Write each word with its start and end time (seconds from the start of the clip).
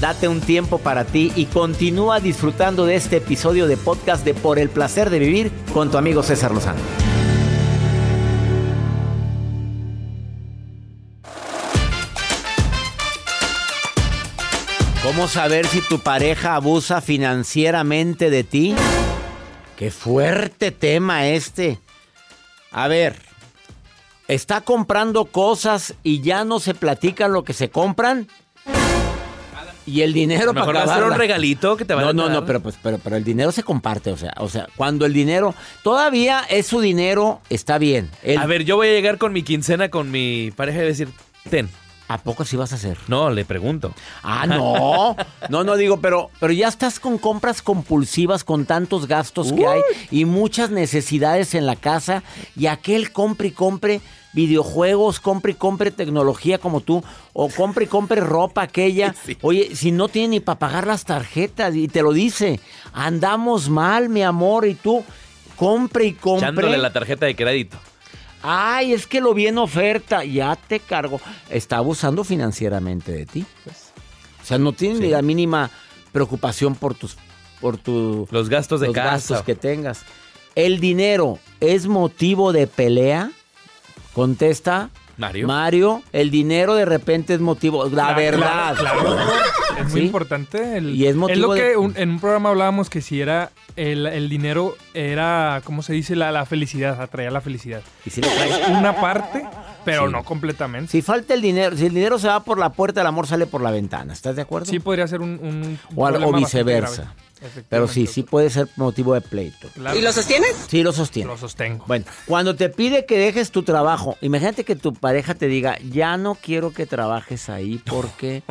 Date 0.00 0.28
un 0.28 0.42
tiempo 0.42 0.76
para 0.76 1.04
ti 1.04 1.32
y 1.36 1.46
continúa 1.46 2.20
disfrutando 2.20 2.84
de 2.84 2.96
este 2.96 3.16
episodio 3.16 3.66
de 3.66 3.78
podcast 3.78 4.24
de 4.26 4.34
Por 4.34 4.58
el 4.58 4.68
placer 4.68 5.08
de 5.08 5.18
vivir 5.18 5.50
con 5.72 5.90
tu 5.90 5.96
amigo 5.96 6.22
César 6.22 6.52
Lozano. 6.52 6.80
¿Cómo 15.02 15.28
saber 15.28 15.66
si 15.66 15.80
tu 15.80 16.00
pareja 16.00 16.56
abusa 16.56 17.00
financieramente 17.00 18.28
de 18.28 18.44
ti? 18.44 18.74
Qué 19.76 19.90
fuerte 19.90 20.72
tema 20.72 21.28
este. 21.28 21.78
A 22.70 22.86
ver, 22.88 23.16
¿está 24.28 24.60
comprando 24.60 25.24
cosas 25.26 25.94
y 26.02 26.20
ya 26.20 26.44
no 26.44 26.60
se 26.60 26.74
platican 26.74 27.32
lo 27.32 27.44
que 27.44 27.54
se 27.54 27.70
compran? 27.70 28.28
Y 29.86 30.02
el 30.02 30.12
dinero 30.12 30.52
mejor 30.52 30.74
va 30.74 30.82
a 30.82 30.94
ser 30.94 31.04
un 31.04 31.14
regalito 31.14 31.76
que 31.76 31.84
te 31.84 31.94
van 31.94 32.04
no, 32.04 32.10
a 32.10 32.12
No, 32.12 32.28
no, 32.28 32.44
pero 32.44 32.60
pues 32.60 32.76
pero, 32.82 32.98
pero 32.98 33.16
el 33.16 33.24
dinero 33.24 33.52
se 33.52 33.62
comparte, 33.62 34.10
o 34.10 34.16
sea, 34.16 34.34
o 34.38 34.48
sea, 34.48 34.66
cuando 34.76 35.06
el 35.06 35.12
dinero 35.12 35.54
todavía 35.84 36.42
es 36.50 36.66
su 36.66 36.80
dinero, 36.80 37.40
está 37.50 37.78
bien. 37.78 38.10
El- 38.22 38.38
A 38.38 38.46
ver, 38.46 38.64
yo 38.64 38.76
voy 38.76 38.88
a 38.88 38.92
llegar 38.92 39.16
con 39.18 39.32
mi 39.32 39.42
quincena 39.42 39.88
con 39.88 40.10
mi 40.10 40.50
pareja 40.56 40.82
y 40.82 40.86
decir, 40.86 41.08
ten. 41.48 41.68
¿A 42.08 42.18
poco 42.18 42.44
sí 42.44 42.56
vas 42.56 42.72
a 42.72 42.76
hacer? 42.76 42.98
No, 43.08 43.30
le 43.30 43.44
pregunto. 43.44 43.92
Ah, 44.22 44.46
no. 44.46 45.16
No, 45.48 45.64
no 45.64 45.76
digo, 45.76 46.00
pero, 46.00 46.30
pero 46.38 46.52
ya 46.52 46.68
estás 46.68 47.00
con 47.00 47.18
compras 47.18 47.62
compulsivas, 47.62 48.44
con 48.44 48.64
tantos 48.64 49.08
gastos 49.08 49.52
que 49.52 49.66
hay 49.66 49.80
y 50.10 50.24
muchas 50.24 50.70
necesidades 50.70 51.54
en 51.54 51.66
la 51.66 51.74
casa. 51.74 52.22
Y 52.56 52.66
aquel 52.66 53.12
compre 53.12 53.48
y 53.48 53.50
compre 53.50 54.00
videojuegos, 54.32 55.18
compre 55.18 55.52
y 55.52 55.54
compre 55.54 55.90
tecnología 55.90 56.58
como 56.58 56.80
tú, 56.82 57.02
o 57.32 57.48
compre 57.48 57.86
y 57.86 57.88
compre 57.88 58.20
ropa 58.20 58.62
aquella. 58.62 59.14
Oye, 59.40 59.74
si 59.74 59.90
no 59.90 60.08
tiene 60.08 60.28
ni 60.28 60.40
para 60.40 60.58
pagar 60.58 60.86
las 60.86 61.04
tarjetas, 61.04 61.74
y 61.74 61.88
te 61.88 62.02
lo 62.02 62.12
dice, 62.12 62.60
andamos 62.92 63.68
mal, 63.68 64.10
mi 64.10 64.22
amor, 64.22 64.66
y 64.66 64.74
tú 64.74 65.02
compre 65.56 66.04
y 66.04 66.12
compre. 66.12 66.46
Echándole 66.46 66.78
la 66.78 66.92
tarjeta 66.92 67.26
de 67.26 67.34
crédito. 67.34 67.78
Ay, 68.42 68.92
es 68.92 69.06
que 69.06 69.20
lo 69.20 69.34
vi 69.34 69.46
en 69.46 69.58
oferta, 69.58 70.24
ya 70.24 70.56
te 70.56 70.80
cargo. 70.80 71.20
Está 71.50 71.78
abusando 71.78 72.22
financieramente 72.24 73.12
de 73.12 73.26
ti. 73.26 73.46
pues. 73.64 73.92
O 74.42 74.44
sea, 74.46 74.58
no 74.58 74.72
tiene 74.72 75.00
ni 75.00 75.08
la 75.08 75.22
mínima 75.22 75.70
preocupación 76.12 76.74
por 76.76 76.94
tus 76.94 77.16
por 77.60 77.78
tu 77.78 78.28
Los 78.30 78.48
gastos 78.48 78.80
de 78.80 78.88
los 78.88 78.94
casa. 78.94 79.10
gastos 79.10 79.42
que 79.42 79.54
tengas. 79.54 80.02
¿El 80.54 80.78
dinero 80.78 81.38
es 81.60 81.86
motivo 81.86 82.52
de 82.52 82.66
pelea? 82.66 83.32
Contesta 84.12 84.90
Mario. 85.18 85.46
Mario, 85.46 86.02
el 86.12 86.30
dinero 86.30 86.74
de 86.74 86.84
repente 86.84 87.34
es 87.34 87.40
motivo, 87.40 87.84
la 87.84 87.90
Claro, 87.90 88.16
verdad. 88.16 88.74
claro, 88.76 89.00
claro. 89.00 89.30
Es 89.76 89.90
muy 89.90 90.00
¿Sí? 90.00 90.06
importante. 90.06 90.78
el- 90.78 90.94
Y 90.94 91.06
es 91.06 91.14
motivo 91.16 91.48
lo 91.48 91.54
que 91.54 91.62
de- 91.62 91.76
un- 91.76 91.92
en 91.98 92.08
un 92.08 92.18
programa 92.18 92.48
hablábamos 92.48 92.88
que 92.88 93.02
si 93.02 93.20
era 93.20 93.50
el, 93.76 94.06
el 94.06 94.30
dinero 94.30 94.74
era, 94.94 95.60
¿cómo 95.64 95.82
se 95.82 95.92
dice? 95.92 96.16
La, 96.16 96.32
la 96.32 96.46
felicidad, 96.46 96.98
atraía 97.02 97.30
la 97.30 97.42
felicidad. 97.42 97.82
Y 98.06 98.08
si 98.10 98.22
le 98.22 98.28
traes- 98.28 98.68
Una 98.70 98.98
parte, 98.98 99.46
pero 99.84 100.06
Sí. 100.06 100.12
no 100.12 100.24
completamente. 100.24 100.90
Si 100.90 101.02
falta 101.02 101.34
el 101.34 101.42
dinero, 101.42 101.76
si 101.76 101.84
el 101.86 101.92
dinero 101.94 102.18
se 102.18 102.26
va 102.28 102.40
por 102.42 102.58
la 102.58 102.70
puerta, 102.72 103.02
el 103.02 103.06
amor 103.06 103.26
sale 103.26 103.44
por 103.46 103.60
la 103.60 103.70
ventana. 103.70 104.14
¿Estás 104.14 104.34
de 104.36 104.42
acuerdo? 104.42 104.64
Sí 104.70 104.78
podría 104.80 105.06
ser 105.08 105.20
un, 105.20 105.38
un 105.42 105.78
o, 105.94 106.06
o 106.06 106.32
viceversa. 106.32 107.12
Pero 107.68 107.86
sí, 107.86 108.06
sí 108.06 108.22
puede 108.22 108.48
ser 108.50 108.68
motivo 108.76 109.14
de 109.14 109.20
pleito. 109.20 109.68
Claro. 109.74 109.98
¿Y 109.98 110.02
lo 110.02 110.12
sostienes? 110.12 110.56
Sí, 110.68 110.82
lo 110.82 110.92
sostiene. 110.92 111.30
Lo 111.30 111.36
sostengo. 111.36 111.84
Bueno, 111.86 112.04
cuando 112.26 112.56
te 112.56 112.68
pide 112.70 113.04
que 113.04 113.18
dejes 113.18 113.50
tu 113.50 113.62
trabajo, 113.62 114.16
imagínate 114.22 114.64
que 114.64 114.74
tu 114.74 114.94
pareja 114.94 115.34
te 115.34 115.46
diga, 115.46 115.78
ya 115.90 116.16
no 116.16 116.34
quiero 116.34 116.72
que 116.72 116.86
trabajes 116.86 117.48
ahí 117.48 117.80
porque, 117.84 118.42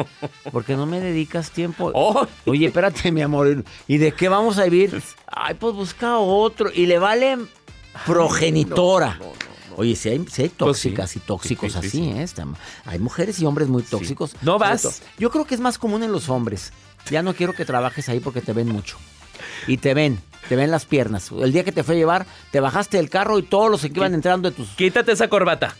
porque 0.51 0.75
no 0.75 0.85
me 0.85 0.99
dedicas 0.99 1.51
tiempo. 1.51 1.91
Oh. 2.07 2.27
Oye, 2.45 2.67
espérate, 2.67 3.11
mi 3.11 3.21
amor, 3.21 3.63
¿y 3.87 3.97
de 3.97 4.11
qué 4.11 4.29
vamos 4.29 4.57
a 4.59 4.65
vivir? 4.65 5.01
Ay, 5.27 5.55
pues 5.55 5.73
busca 5.73 6.17
otro. 6.19 6.69
Y 6.71 6.85
le 6.85 6.99
vale 6.99 7.37
progenitora. 8.05 9.19
Oye, 9.77 9.95
si 9.95 10.09
hay, 10.09 10.25
sí 10.29 10.43
hay 10.43 10.49
Pues 10.49 10.77
sí. 10.77 10.89
tóxicas 10.89 11.15
y 11.15 11.19
tóxicos 11.19 11.73
Sí, 11.73 11.79
sí, 11.81 11.87
así, 11.87 12.27
sí. 12.27 12.41
¿eh? 12.41 12.45
Hay 12.85 12.99
mujeres 12.99 13.39
y 13.39 13.45
hombres 13.45 13.67
muy 13.67 13.83
tóxicos. 13.83 14.35
No 14.41 14.57
vas. 14.57 15.01
Yo 15.17 15.29
creo 15.31 15.45
que 15.45 15.55
es 15.55 15.61
más 15.61 15.77
común 15.77 16.03
en 16.03 16.11
los 16.11 16.29
hombres. 16.29 16.71
Ya 17.09 17.21
no 17.21 17.33
quiero 17.33 17.53
que 17.53 17.65
trabajes 17.65 18.09
ahí 18.09 18.19
porque 18.19 18.41
te 18.41 18.53
ven 18.53 18.67
mucho. 18.67 18.97
Y 19.67 19.77
te 19.77 19.93
ven, 19.93 20.19
te 20.49 20.55
ven 20.55 20.71
las 20.71 20.85
piernas. 20.85 21.31
El 21.31 21.51
día 21.51 21.63
que 21.63 21.71
te 21.71 21.83
fue 21.83 21.95
a 21.95 21.97
llevar, 21.97 22.25
te 22.51 22.59
bajaste 22.59 22.97
del 22.97 23.09
carro 23.09 23.37
y 23.39 23.43
todos 23.43 23.69
los 23.69 23.81
que 23.81 23.87
iban 23.87 24.13
entrando 24.13 24.49
de 24.49 24.55
tus... 24.55 24.69
Quítate 24.69 25.11
esa 25.11 25.27
corbata. 25.27 25.75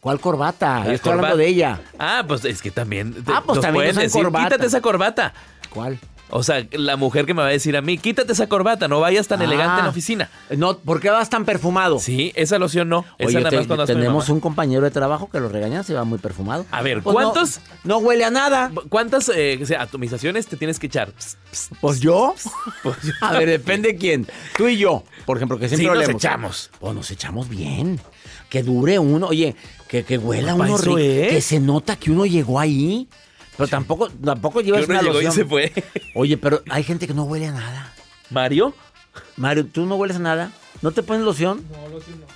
¿Cuál 0.00 0.18
corbata? 0.20 0.80
La 0.80 0.86
Yo 0.86 0.92
estoy 0.92 1.12
corbata. 1.12 1.28
hablando 1.32 1.36
de 1.36 1.46
ella. 1.48 1.80
Ah, 1.98 2.24
pues 2.26 2.44
es 2.44 2.60
que 2.60 2.70
también. 2.72 3.12
te- 3.14 3.32
Ah, 3.32 3.42
pues 3.46 3.60
también 3.60 3.74
pueden 3.74 3.90
usan 3.92 4.02
decir, 4.04 4.22
corbata. 4.22 4.44
quítate 4.46 4.66
esa 4.66 4.80
corbata. 4.80 5.34
¿Cuál? 5.70 5.98
O 6.34 6.42
sea, 6.42 6.66
la 6.72 6.96
mujer 6.96 7.26
que 7.26 7.34
me 7.34 7.42
va 7.42 7.48
a 7.48 7.50
decir 7.50 7.76
a 7.76 7.82
mí, 7.82 7.98
quítate 7.98 8.32
esa 8.32 8.46
corbata, 8.48 8.88
no 8.88 9.00
vayas 9.00 9.28
tan 9.28 9.40
Ah. 9.40 9.44
elegante 9.44 9.78
en 9.80 9.84
la 9.84 9.90
oficina. 9.90 10.30
No, 10.56 10.78
¿por 10.78 10.98
qué 11.00 11.10
vas 11.10 11.28
tan 11.28 11.44
perfumado? 11.44 11.98
Sí, 11.98 12.32
esa 12.34 12.58
loción 12.58 12.88
no. 12.88 13.04
Esa 13.18 13.28
Oye, 13.28 13.36
nada 13.38 13.50
te- 13.50 13.56
más 13.58 13.66
cuando 13.66 13.84
tenemos 13.86 14.28
un 14.30 14.40
compañero 14.40 14.82
de 14.82 14.90
trabajo 14.90 15.28
que 15.30 15.38
lo 15.40 15.48
regañan, 15.50 15.84
se 15.84 15.92
va 15.94 16.04
muy 16.04 16.18
perfumado. 16.18 16.64
A 16.70 16.80
ver, 16.82 17.02
Pues 17.02 17.12
¿cuántos? 17.14 17.60
No, 17.84 17.98
huele 17.98 18.24
a 18.24 18.30
nada. 18.30 18.72
¿Cuántas 18.88 19.28
eh, 19.28 19.58
o 19.62 19.66
sea, 19.66 19.82
atomizaciones 19.82 20.46
te 20.46 20.56
tienes 20.56 20.78
que 20.78 20.86
echar? 20.86 21.12
Pss, 21.12 21.36
pss, 21.50 21.70
Pues 21.80 22.00
yo. 22.00 22.34
pues 22.82 22.96
A 23.20 23.32
ver, 23.32 23.48
depende 23.48 23.96
quién. 23.96 24.26
Tú 24.56 24.68
y 24.68 24.78
yo, 24.78 25.04
por 25.26 25.36
ejemplo, 25.36 25.58
que 25.58 25.68
siempre 25.68 25.90
Sí, 25.92 25.98
nos 25.98 26.08
echamos. 26.08 26.70
Pues 26.80 26.94
nos 26.94 27.10
echamos 27.10 27.48
bien. 27.48 28.00
Que 28.48 28.62
dure 28.62 28.98
uno. 28.98 29.26
Oye, 29.28 29.54
que, 29.88 30.04
que 30.04 30.16
huela 30.18 30.54
uno 30.54 30.76
rico. 30.78 30.96
es. 30.98 31.28
Que 31.28 31.40
se 31.40 31.60
nota 31.60 31.96
que 31.96 32.10
uno 32.10 32.24
llegó 32.26 32.58
ahí. 32.58 33.08
Pero 33.56 33.68
tampoco, 33.68 34.08
tampoco 34.24 34.60
llevas 34.60 34.88
una 34.88 35.00
llegó 35.02 35.20
y 35.20 35.24
loción. 35.24 35.32
se 35.32 35.44
fue. 35.44 35.72
Oye, 36.14 36.36
pero 36.38 36.62
hay 36.70 36.82
gente 36.82 37.06
que 37.06 37.14
no 37.14 37.24
huele 37.24 37.46
a 37.48 37.52
nada. 37.52 37.92
¿Mario? 38.30 38.74
Mario, 39.36 39.66
¿tú 39.66 39.84
no 39.86 39.96
hueles 39.96 40.16
a 40.16 40.20
nada? 40.20 40.50
¿No 40.80 40.90
te 40.92 41.02
pones 41.02 41.22
loción? 41.22 41.62
No, 41.70 41.88
lo 41.88 42.00
siento. 42.00 42.26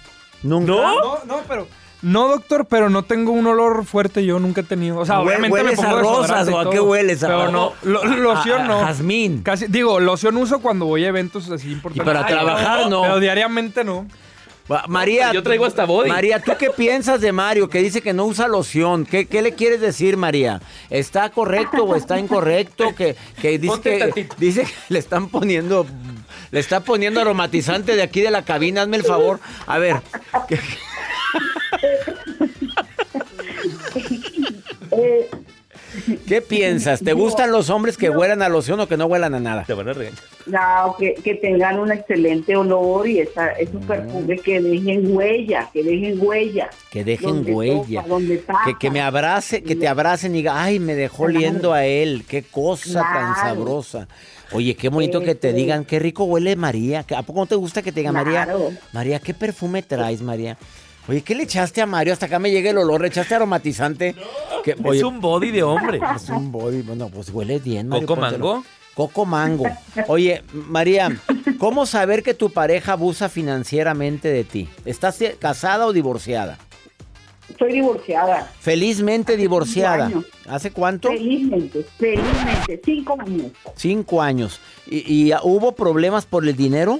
¿Nunca? 0.42 0.72
No, 0.72 1.24
no, 1.26 1.40
pero. 1.48 1.66
No, 2.02 2.28
doctor, 2.28 2.66
pero 2.66 2.90
no 2.90 3.02
tengo 3.04 3.32
un 3.32 3.46
olor 3.46 3.84
fuerte. 3.86 4.24
Yo 4.24 4.38
nunca 4.38 4.60
he 4.60 4.64
tenido. 4.64 4.98
O 4.98 5.06
sea, 5.06 5.16
Hue- 5.16 5.22
obviamente 5.28 5.48
me 5.56 5.62
¿Hueles 5.64 5.76
pongo 5.80 5.96
a 5.96 6.00
rosas 6.02 6.48
o 6.48 6.60
a 6.60 6.70
qué 6.70 6.78
hueles? 6.78 7.24
¿A- 7.24 7.28
Pero 7.28 7.50
no, 7.50 7.72
lo- 7.82 8.04
loción 8.04 8.60
a- 8.60 8.64
a 8.64 8.68
no. 8.68 8.80
jazmín. 8.80 9.42
Casi, 9.42 9.66
digo, 9.68 9.98
loción 9.98 10.36
uso 10.36 10.60
cuando 10.60 10.84
voy 10.84 11.04
a 11.04 11.08
eventos 11.08 11.50
así 11.50 11.72
importantes. 11.72 12.02
Y 12.02 12.06
para 12.06 12.26
Ay, 12.26 12.32
trabajar, 12.34 12.90
no. 12.90 13.00
Pero 13.02 13.18
diariamente 13.18 13.82
no. 13.82 14.06
María, 14.88 15.32
yo 15.32 15.42
traigo 15.42 15.64
hasta 15.64 15.84
body. 15.84 16.08
María, 16.08 16.40
¿tú 16.40 16.52
qué 16.58 16.70
piensas 16.70 17.20
de 17.20 17.32
Mario 17.32 17.68
que 17.68 17.80
dice 17.80 18.02
que 18.02 18.12
no 18.12 18.24
usa 18.24 18.48
loción? 18.48 19.06
¿Qué, 19.06 19.26
qué 19.26 19.42
le 19.42 19.54
quieres 19.54 19.80
decir, 19.80 20.16
María? 20.16 20.60
¿Está 20.90 21.30
correcto 21.30 21.84
o 21.84 21.94
está 21.94 22.18
incorrecto? 22.18 22.94
Que, 22.94 23.16
que 23.40 23.58
dice 23.58 24.10
que 24.14 24.28
dice 24.38 24.64
que 24.64 24.72
le 24.88 24.98
están 24.98 25.28
poniendo 25.28 25.86
le 26.50 26.60
está 26.60 26.80
poniendo 26.80 27.20
aromatizante 27.20 27.96
de 27.96 28.02
aquí 28.02 28.20
de 28.20 28.30
la 28.30 28.44
cabina. 28.44 28.82
Hazme 28.82 28.96
el 28.96 29.04
favor. 29.04 29.40
A 29.66 29.78
ver. 29.78 29.96
¿qué? 30.48 30.58
Eh, 34.92 35.28
¿Qué 36.28 36.42
piensas? 36.42 37.00
¿Te 37.00 37.12
gustan 37.12 37.50
los 37.52 37.70
hombres 37.70 37.96
que 37.96 38.10
huelan 38.10 38.42
a 38.42 38.48
loción 38.48 38.80
o 38.80 38.86
que 38.88 38.96
no 38.96 39.06
huelan 39.06 39.34
a 39.34 39.40
nada? 39.40 39.64
Te 39.64 39.74
van 39.74 39.88
a 39.88 39.92
regañar. 39.92 40.18
No, 40.46 40.94
que, 40.96 41.14
que 41.14 41.34
tengan 41.34 41.78
un 41.80 41.90
excelente 41.90 42.54
olor 42.56 43.08
y 43.08 43.18
esa, 43.20 43.48
esos 43.52 43.82
Mm. 43.82 43.86
perfumes 43.86 44.40
que 44.42 44.60
dejen 44.60 45.16
huella, 45.16 45.68
que 45.72 45.82
dejen 45.82 46.18
huella. 46.20 46.70
Que 46.90 47.02
dejen 47.04 47.28
Donde 47.28 47.52
huella. 47.52 48.02
donde 48.06 48.44
que, 48.64 48.74
que 48.78 48.90
me 48.90 49.00
abrace, 49.00 49.62
que 49.62 49.74
te 49.74 49.88
abracen 49.88 50.32
y 50.34 50.38
diga, 50.38 50.62
ay, 50.62 50.78
me 50.78 50.94
dejó 50.94 51.24
oliendo 51.24 51.72
a 51.72 51.84
él. 51.84 52.24
Qué 52.28 52.42
cosa 52.44 53.00
tan 53.02 53.34
Claro. 53.34 53.40
sabrosa. 53.40 54.08
Oye, 54.52 54.76
qué 54.76 54.88
bonito 54.88 55.20
que 55.20 55.34
te 55.34 55.52
digan, 55.52 55.84
qué 55.84 55.98
rico 55.98 56.22
huele 56.24 56.54
María. 56.54 57.04
¿A 57.16 57.22
poco 57.24 57.40
no 57.40 57.46
te 57.46 57.56
gusta 57.56 57.82
que 57.82 57.90
te 57.90 58.00
digan, 58.00 58.14
María? 58.14 58.44
Claro. 58.44 58.70
María, 58.92 59.18
¿qué 59.18 59.34
perfume 59.34 59.82
traes, 59.82 60.22
María? 60.22 60.56
Oye, 61.08 61.22
¿qué 61.22 61.34
le 61.34 61.44
echaste 61.44 61.80
a 61.80 61.86
Mario? 61.86 62.12
Hasta 62.12 62.26
acá 62.26 62.38
me 62.38 62.50
llega 62.50 62.70
el 62.70 62.78
olor. 62.78 63.00
¿Le 63.02 63.08
echaste 63.08 63.34
aromatizante? 63.34 64.14
Que- 64.64 64.76
oye, 64.82 64.98
Es 64.98 65.04
un 65.04 65.20
body 65.20 65.50
de 65.52 65.62
hombre. 65.62 66.00
es 66.16 66.28
un 66.28 66.50
body. 66.50 66.82
Bueno, 66.82 67.08
pues 67.08 67.30
huele 67.30 67.58
bien, 67.58 67.88
Mario. 67.88 68.06
¿Coco 68.06 68.20
póntelo. 68.20 68.44
mango? 68.44 68.64
Coco 68.94 69.26
mango. 69.26 69.66
Oye, 70.08 70.42
María, 70.52 71.14
¿cómo 71.58 71.84
saber 71.84 72.22
que 72.22 72.32
tu 72.32 72.50
pareja 72.50 72.92
abusa 72.92 73.28
financieramente 73.28 74.28
de 74.28 74.42
ti? 74.42 74.68
¿Estás 74.86 75.18
casada 75.38 75.86
o 75.86 75.92
divorciada? 75.92 76.58
Estoy 77.48 77.74
divorciada. 77.74 78.50
Felizmente 78.58 79.36
divorciada. 79.36 80.06
años. 80.06 80.24
¿Hace 80.48 80.72
cuánto? 80.72 81.08
Felizmente, 81.08 81.84
felizmente, 81.98 82.80
cinco 82.84 83.16
años. 83.20 83.52
Cinco 83.76 84.22
años. 84.22 84.60
¿Y, 84.86 85.28
y, 85.28 85.32
hubo 85.42 85.72
problemas 85.72 86.26
por 86.26 86.46
el 86.48 86.56
dinero? 86.56 86.98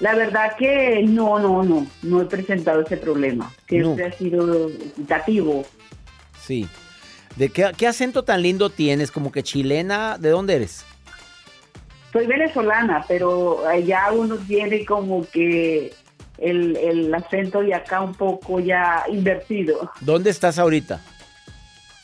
La 0.00 0.14
verdad 0.14 0.56
que 0.58 1.02
no, 1.06 1.38
no, 1.38 1.62
no, 1.62 1.86
no 2.02 2.22
he 2.22 2.24
presentado 2.24 2.80
ese 2.80 2.96
problema. 2.96 3.52
Siempre 3.68 4.08
No. 4.08 4.14
ha 4.14 4.18
sido 4.18 4.68
equitativo. 4.70 5.64
Sí. 6.40 6.66
¿De 7.36 7.50
qué, 7.50 7.70
qué 7.76 7.86
acento 7.86 8.22
tan 8.24 8.42
lindo 8.42 8.70
tienes? 8.70 9.10
Como 9.10 9.30
que 9.30 9.42
chilena. 9.42 10.16
¿De 10.18 10.30
dónde 10.30 10.56
eres? 10.56 10.84
Soy 12.12 12.26
venezolana, 12.26 13.04
pero 13.06 13.66
allá 13.68 14.10
uno 14.12 14.36
tiene 14.36 14.84
como 14.84 15.24
que 15.30 15.92
el, 16.38 16.76
el 16.76 17.14
acento 17.14 17.60
de 17.60 17.74
acá 17.74 18.00
un 18.00 18.14
poco 18.14 18.58
ya 18.58 19.04
invertido. 19.08 19.92
¿Dónde 20.00 20.30
estás 20.30 20.58
ahorita? 20.58 21.00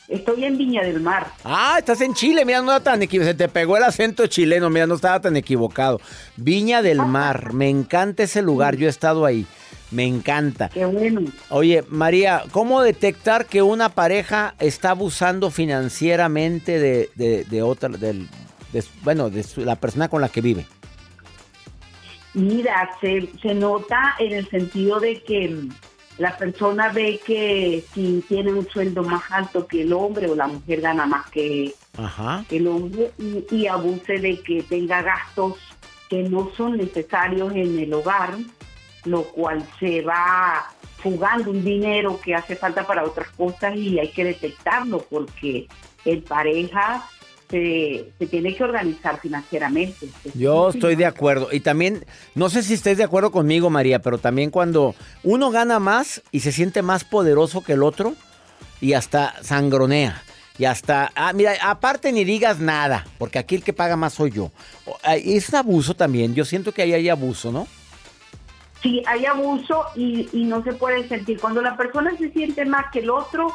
Estoy 0.07 0.45
en 0.45 0.57
Viña 0.57 0.83
del 0.83 1.01
Mar. 1.01 1.27
Ah, 1.43 1.75
estás 1.79 1.99
en 2.01 2.13
Chile, 2.13 2.45
mira, 2.45 2.61
no 2.61 2.71
era 2.71 2.79
tan 2.81 3.01
equivocado. 3.03 3.31
Se 3.33 3.37
te 3.37 3.49
pegó 3.49 3.75
el 3.75 3.83
acento 3.83 4.25
chileno, 4.27 4.69
mira, 4.69 4.87
no 4.87 4.95
estaba 4.95 5.19
tan 5.19 5.35
equivocado. 5.35 5.99
Viña 6.37 6.81
del 6.81 6.97
Mar, 7.05 7.51
me 7.53 7.69
encanta 7.69 8.23
ese 8.23 8.41
lugar, 8.41 8.77
yo 8.77 8.87
he 8.87 8.89
estado 8.89 9.25
ahí. 9.25 9.45
Me 9.91 10.05
encanta. 10.05 10.69
Qué 10.69 10.85
bueno. 10.85 11.21
Oye, 11.49 11.83
María, 11.89 12.43
¿cómo 12.51 12.81
detectar 12.81 13.45
que 13.45 13.61
una 13.61 13.89
pareja 13.89 14.53
está 14.59 14.91
abusando 14.91 15.49
financieramente 15.51 16.77
de, 16.79 17.09
de- 17.15 17.43
de 17.45 17.61
otra, 17.61 17.89
del, 17.89 18.27
de 18.73 18.83
bueno, 19.03 19.29
de 19.29 19.43
su- 19.43 19.61
la 19.63 19.75
persona 19.77 20.09
con 20.09 20.21
la 20.21 20.29
que 20.29 20.41
vive? 20.41 20.65
Mira, 22.33 22.89
se, 23.01 23.29
se 23.41 23.53
nota 23.55 24.15
en 24.19 24.33
el 24.33 24.49
sentido 24.49 24.99
de 24.99 25.21
que 25.23 25.57
la 26.17 26.35
persona 26.37 26.89
ve 26.89 27.19
que 27.25 27.83
si 27.93 28.23
tiene 28.27 28.51
un 28.51 28.67
sueldo 28.67 29.03
más 29.03 29.23
alto 29.29 29.67
que 29.67 29.81
el 29.81 29.93
hombre 29.93 30.27
o 30.29 30.35
la 30.35 30.47
mujer 30.47 30.81
gana 30.81 31.05
más 31.05 31.29
que 31.29 31.73
Ajá. 31.97 32.43
el 32.49 32.67
hombre 32.67 33.11
y, 33.17 33.45
y 33.51 33.67
abuse 33.67 34.17
de 34.17 34.39
que 34.41 34.63
tenga 34.63 35.01
gastos 35.01 35.55
que 36.09 36.23
no 36.23 36.51
son 36.55 36.77
necesarios 36.77 37.51
en 37.53 37.77
el 37.77 37.93
hogar, 37.93 38.35
lo 39.05 39.23
cual 39.23 39.63
se 39.79 40.01
va 40.01 40.71
fugando 40.97 41.51
un 41.51 41.63
dinero 41.63 42.19
que 42.19 42.33
hace 42.33 42.55
falta 42.55 42.85
para 42.85 43.03
otras 43.03 43.29
cosas 43.31 43.75
y 43.75 43.99
hay 43.99 44.09
que 44.09 44.23
detectarlo 44.23 45.05
porque 45.09 45.67
en 46.05 46.23
pareja 46.23 47.07
se, 47.49 48.11
se 48.17 48.27
tiene 48.27 48.55
que 48.55 48.63
organizar 48.63 49.19
financieramente. 49.19 50.09
Yo 50.33 50.69
estoy 50.69 50.95
de 50.95 51.05
acuerdo. 51.05 51.49
Y 51.51 51.61
también, 51.61 52.05
no 52.35 52.49
sé 52.49 52.63
si 52.63 52.73
estés 52.73 52.97
de 52.97 53.03
acuerdo 53.03 53.31
conmigo, 53.31 53.69
María, 53.69 53.99
pero 53.99 54.17
también 54.17 54.51
cuando 54.51 54.95
uno 55.23 55.49
gana 55.51 55.79
más 55.79 56.21
y 56.31 56.41
se 56.41 56.51
siente 56.51 56.81
más 56.81 57.03
poderoso 57.03 57.63
que 57.63 57.73
el 57.73 57.83
otro 57.83 58.15
y 58.81 58.93
hasta 58.93 59.35
sangronea. 59.43 60.23
Y 60.59 60.65
hasta, 60.65 61.11
ah, 61.15 61.33
mira, 61.33 61.53
aparte 61.61 62.11
ni 62.11 62.23
digas 62.23 62.59
nada, 62.59 63.05
porque 63.19 63.37
aquí 63.37 63.55
el 63.55 63.63
que 63.63 63.73
paga 63.73 63.95
más 63.95 64.13
soy 64.13 64.31
yo. 64.31 64.51
Es 65.23 65.53
abuso 65.53 65.93
también, 65.93 66.33
yo 66.33 66.45
siento 66.45 66.71
que 66.71 66.81
ahí 66.81 66.93
hay 66.93 67.09
abuso, 67.09 67.51
¿no? 67.51 67.67
Sí, 68.81 69.03
hay 69.05 69.25
abuso 69.25 69.85
y, 69.95 70.27
y 70.33 70.45
no 70.45 70.63
se 70.63 70.73
puede 70.73 71.07
sentir. 71.07 71.39
Cuando 71.39 71.61
la 71.61 71.77
persona 71.77 72.15
se 72.17 72.31
siente 72.31 72.65
más 72.65 72.85
que 72.91 72.99
el 72.99 73.09
otro, 73.09 73.53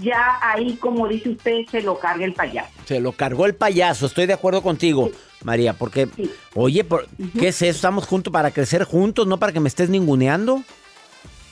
ya 0.00 0.38
ahí, 0.42 0.76
como 0.76 1.06
dice 1.08 1.30
usted, 1.30 1.66
se 1.70 1.82
lo 1.82 1.98
carga 1.98 2.24
el 2.24 2.32
payaso. 2.34 2.70
Se 2.86 3.00
lo 3.00 3.12
cargó 3.12 3.46
el 3.46 3.54
payaso, 3.54 4.06
estoy 4.06 4.26
de 4.26 4.32
acuerdo 4.34 4.62
contigo, 4.62 5.10
María, 5.42 5.72
porque, 5.74 6.08
oye, 6.54 6.84
por- 6.84 7.06
¿qué 7.38 7.48
es 7.48 7.62
eso? 7.62 7.76
Estamos 7.76 8.06
juntos 8.06 8.32
para 8.32 8.50
crecer 8.50 8.84
juntos, 8.84 9.26
no 9.26 9.38
para 9.38 9.52
que 9.52 9.60
me 9.60 9.68
estés 9.68 9.88
ninguneando. 9.90 10.62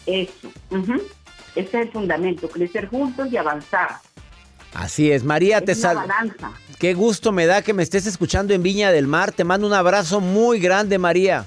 Eso. 0.07 0.49
ujú. 0.71 0.95
Ese 1.55 1.69
es 1.69 1.75
el 1.75 1.91
fundamento, 1.93 2.49
crecer 2.49 2.89
juntos 2.89 3.29
y 3.31 3.37
avanzar. 3.37 3.97
Así 4.75 5.13
es, 5.13 5.23
María, 5.23 5.61
te 5.61 5.73
Es 5.73 5.79
una 5.81 5.89
sal. 5.89 5.97
balanza. 6.09 6.51
Qué 6.79 6.95
gusto 6.95 7.31
me 7.31 7.45
da 7.47 7.61
que 7.63 7.75
me 7.75 7.83
estés 7.83 8.07
escuchando 8.07 8.55
en 8.55 8.63
Viña 8.63 8.91
del 8.91 9.07
Mar. 9.07 9.31
Te 9.33 9.45
mando 9.45 9.67
un 9.67 9.75
abrazo 9.75 10.21
muy 10.21 10.59
grande, 10.59 10.99
María. 10.99 11.47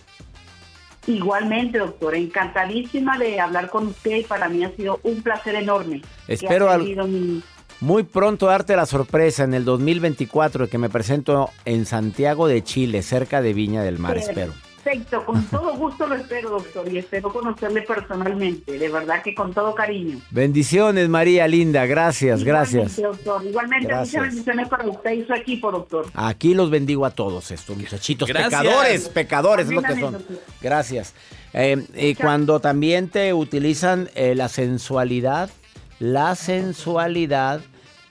Igualmente, 1.08 1.78
doctor, 1.78 2.16
encantadísima 2.16 3.18
de 3.18 3.40
hablar 3.40 3.70
con 3.70 3.88
usted 3.88 4.18
y 4.18 4.24
para 4.24 4.50
mí 4.50 4.64
ha 4.64 4.76
sido 4.76 5.00
un 5.04 5.22
placer 5.22 5.56
enorme. 5.56 6.02
Espero 6.28 6.70
al- 6.70 6.82
mi- 7.08 7.42
Muy 7.82 8.04
pronto 8.04 8.46
darte 8.48 8.76
la 8.76 8.86
sorpresa 8.86 9.44
en 9.44 9.54
el 9.54 9.66
2024 9.66 10.66
de 10.66 10.72
que 10.72 10.78
me 10.78 10.90
presento 10.90 11.50
en 11.66 11.86
Santiago 11.86 12.48
de 12.48 12.64
Chile, 12.64 13.02
cerca 13.04 13.42
de 13.42 13.54
Viña 13.54 13.84
del 13.84 14.00
Mar, 14.00 14.18
espero. 14.18 14.54
Perfecto, 14.86 15.26
con 15.26 15.44
todo 15.50 15.76
gusto 15.76 16.06
lo 16.06 16.14
espero, 16.14 16.52
doctor, 16.52 16.88
y 16.94 17.00
espero 17.00 17.34
conocerle 17.34 17.82
personalmente, 17.82 18.78
de 18.78 18.90
verdad 18.90 19.24
que 19.24 19.34
con 19.34 19.52
todo 19.52 19.74
cariño. 19.74 20.20
Bendiciones, 20.30 21.10
María 21.10 21.48
linda. 21.48 21.88
Gracias, 21.88 22.44
gracias. 22.44 23.00
Igualmente, 23.00 23.24
doctor. 23.26 23.46
Igualmente, 23.50 23.88
Gracias. 23.88 24.14
muchas 24.14 24.30
bendiciones 24.30 24.70
para 24.70 24.88
usted 24.88 25.12
y 25.12 25.26
su 25.26 25.34
equipo, 25.34 25.72
doctor. 25.72 26.06
Aquí 26.14 26.54
los 26.54 26.70
bendigo 26.70 27.04
a 27.04 27.10
todos 27.10 27.50
estos 27.50 27.76
muchachitos. 27.76 28.30
Gracias. 28.30 28.62
Pecadores, 28.62 29.10
pecadores 29.10 29.66
es 29.68 29.74
lo 29.74 29.82
que 29.82 30.00
son. 30.00 30.14
doctor. 30.14 30.38
Gracias. 30.62 31.16
Eh, 31.54 31.84
y 31.96 32.14
cuando 32.14 32.60
también 32.60 33.10
te 33.10 33.34
utilizan 33.34 34.10
eh, 34.14 34.36
la 34.36 34.50
sensualidad, 34.50 35.50
la 35.98 36.36
sensualidad 36.36 37.62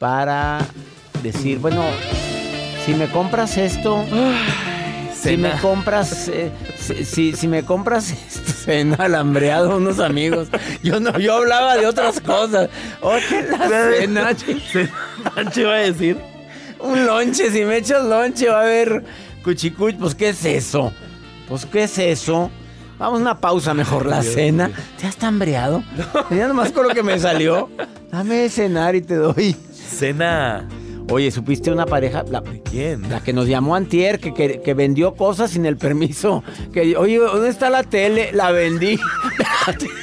para 0.00 0.59
decir, 1.23 1.59
bueno, 1.59 1.85
si 2.85 2.95
me 2.95 3.09
compras 3.09 3.57
esto, 3.59 4.04
si 5.31 5.37
me 5.37 5.52
compras, 5.61 6.28
eh, 6.28 6.50
si, 6.78 7.04
si- 7.04 7.33
si 7.35 7.49
me 7.49 7.64
compras 7.64 8.11
esto, 8.11 8.52
cena 8.52 8.97
alambreado 9.00 9.76
unos 9.76 9.99
amigos. 10.00 10.49
Yo 10.83 11.00
no, 11.00 11.19
yo 11.19 11.35
hablaba 11.37 11.76
de 11.76 11.87
otras 11.87 12.21
cosas. 12.21 12.69
Oye, 13.00 13.47
la 13.50 13.69
cena. 13.97 14.37
¿Qué 15.52 15.64
va 15.64 15.75
a 15.75 15.78
decir? 15.78 16.19
Un 16.81 17.07
lonche, 17.07 17.50
si 17.50 17.64
me 17.64 17.78
echas 17.78 18.04
lonche 18.04 18.49
va 18.49 18.61
a 18.61 18.62
haber 18.62 19.04
cuchicuch. 19.43 19.97
Pues, 19.97 20.14
¿qué 20.14 20.28
es 20.31 20.45
eso? 20.45 20.93
Pues, 21.49 21.66
¿qué 21.66 21.85
es 21.85 21.99
eso? 21.99 22.50
Vamos 22.99 23.19
a 23.19 23.23
una 23.23 23.40
pausa 23.40 23.75
mejor, 23.75 24.07
la 24.07 24.21
Dios 24.21 24.35
cena. 24.35 24.69
mío. 24.69 24.76
¿Te 25.00 25.07
has 25.07 25.23
hambreado? 25.25 25.83
Ya 26.31 26.47
nomás 26.47 26.71
con 26.73 26.87
lo 26.87 26.95
que 26.95 27.02
me 27.02 27.19
salió. 27.19 27.69
Dame 28.11 28.37
de 28.37 28.49
cenar 28.50 28.95
y 28.95 29.02
te 29.02 29.16
doy. 29.16 29.57
Cena. 29.73 30.69
Oye, 31.11 31.30
¿supiste 31.30 31.70
una 31.70 31.84
pareja? 31.87 32.25
La, 32.30 32.42
¿Quién? 32.42 33.08
La 33.11 33.23
que 33.23 33.32
nos 33.32 33.46
llamó 33.46 33.76
antier, 33.76 34.18
que, 34.18 34.32
que, 34.32 34.61
que 34.62 34.75
vendió 34.75 35.14
cosas 35.14 35.50
sin 35.50 35.66
el 35.66 35.76
permiso. 35.76 36.42
Que, 36.73 36.96
oye, 36.96 37.18
¿dónde 37.18 37.50
está 37.50 37.68
la 37.70 37.82
tele? 37.84 38.30
La 38.32 38.50
vendí. 38.52 38.99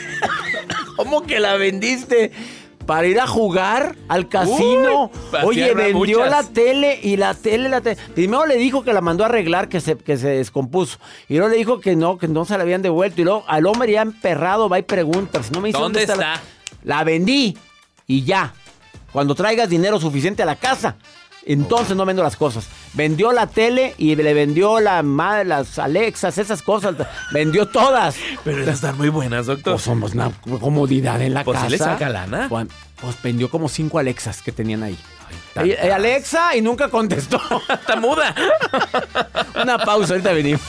¿Cómo 0.96 1.24
que 1.24 1.40
la 1.40 1.58
vendiste? 1.58 2.32
Para 2.86 3.08
ir 3.08 3.20
a 3.20 3.28
jugar 3.28 3.96
al 4.08 4.28
casino. 4.28 5.12
Uy, 5.34 5.40
Oye, 5.62 5.74
vendió 5.74 6.20
muchas. 6.20 6.32
la 6.32 6.44
tele 6.44 7.00
y 7.02 7.16
la 7.16 7.36
tele, 7.36 7.70
la 7.70 7.80
tele. 7.80 7.98
Primero 8.16 8.46
le 8.46 8.58
dijo 8.58 8.84
que 8.84 8.92
la 8.92 9.02
mandó 9.02 9.24
a 9.24 9.28
arreglar, 9.28 9.70
que 9.70 9.80
se, 9.80 9.98
que 9.98 10.18
se 10.18 10.30
descompuso. 10.30 10.98
Y 11.30 11.36
luego 11.36 11.50
le 11.50 11.58
dijo 11.58 11.80
que 11.80 11.96
no, 11.96 12.18
que 12.18 12.28
no 12.28 12.44
se 12.44 12.58
la 12.58 12.64
habían 12.64 12.82
devuelto. 12.82 13.22
Y 13.22 13.24
luego 13.24 13.44
al 13.48 13.66
hombre 13.68 13.92
ya 13.92 14.02
emperrado 14.02 14.68
va 14.68 14.80
y 14.80 14.84
pregunta. 14.84 15.42
Si 15.44 15.52
no 15.52 15.62
me 15.62 15.70
dice 15.70 15.80
¿Dónde 15.80 16.06
la-". 16.08 16.14
está? 16.14 16.42
La 16.84 17.04
vendí 17.04 17.56
y 18.08 18.24
ya. 18.24 18.54
Cuando 19.12 19.36
traigas 19.36 19.70
dinero 19.70 20.00
suficiente 20.00 20.44
a 20.44 20.46
la 20.46 20.56
casa, 20.56 20.96
entonces 21.46 21.96
no 21.98 22.06
vendo 22.06 22.24
las 22.24 22.36
cosas. 22.36 22.68
Vendió 22.94 23.32
la 23.32 23.48
tele 23.48 23.96
y 23.98 24.16
le 24.16 24.34
vendió 24.34 24.80
la 24.80 25.02
madre, 25.04 25.46
las 25.46 25.80
Alexas, 25.80 26.38
esas 26.38 26.62
cosas. 26.62 26.96
Vendió 27.32 27.68
todas. 27.68 28.16
Pero 28.44 28.62
esas 28.62 28.76
están 28.76 28.98
muy 28.98 29.10
buenas, 29.10 29.48
doctor. 29.48 29.74
Pues 29.74 29.84
somos 29.84 30.14
una 30.14 30.32
comodidad 30.60 31.22
en 31.22 31.34
la 31.34 31.44
Pues, 31.44 31.58
¿sí 31.58 31.64
casa. 31.64 31.70
le 31.72 31.78
saca 31.78 32.10
lana? 32.10 32.46
Pues, 32.48 32.68
pues 33.02 33.16
vendió 33.24 33.50
como 33.50 33.68
cinco 33.70 33.98
Alexas 34.00 34.42
que 34.42 34.52
tenían 34.52 34.84
ahí. 34.84 34.98
Y- 35.64 35.70
y 35.72 35.90
Alexa 35.90 36.56
y 36.56 36.62
nunca 36.62 36.88
contestó. 36.90 37.42
Está 37.70 37.96
muda. 37.98 38.34
Una 39.62 39.78
pausa, 39.80 40.14
ahorita 40.14 40.32
venimos. 40.34 40.62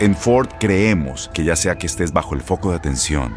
En 0.00 0.14
Ford 0.16 0.48
creemos 0.60 1.28
que 1.34 1.42
ya 1.44 1.56
sea 1.56 1.76
que 1.76 1.86
estés 1.86 2.12
bajo 2.12 2.34
el 2.34 2.40
foco 2.40 2.70
de 2.70 2.76
atención 2.76 3.36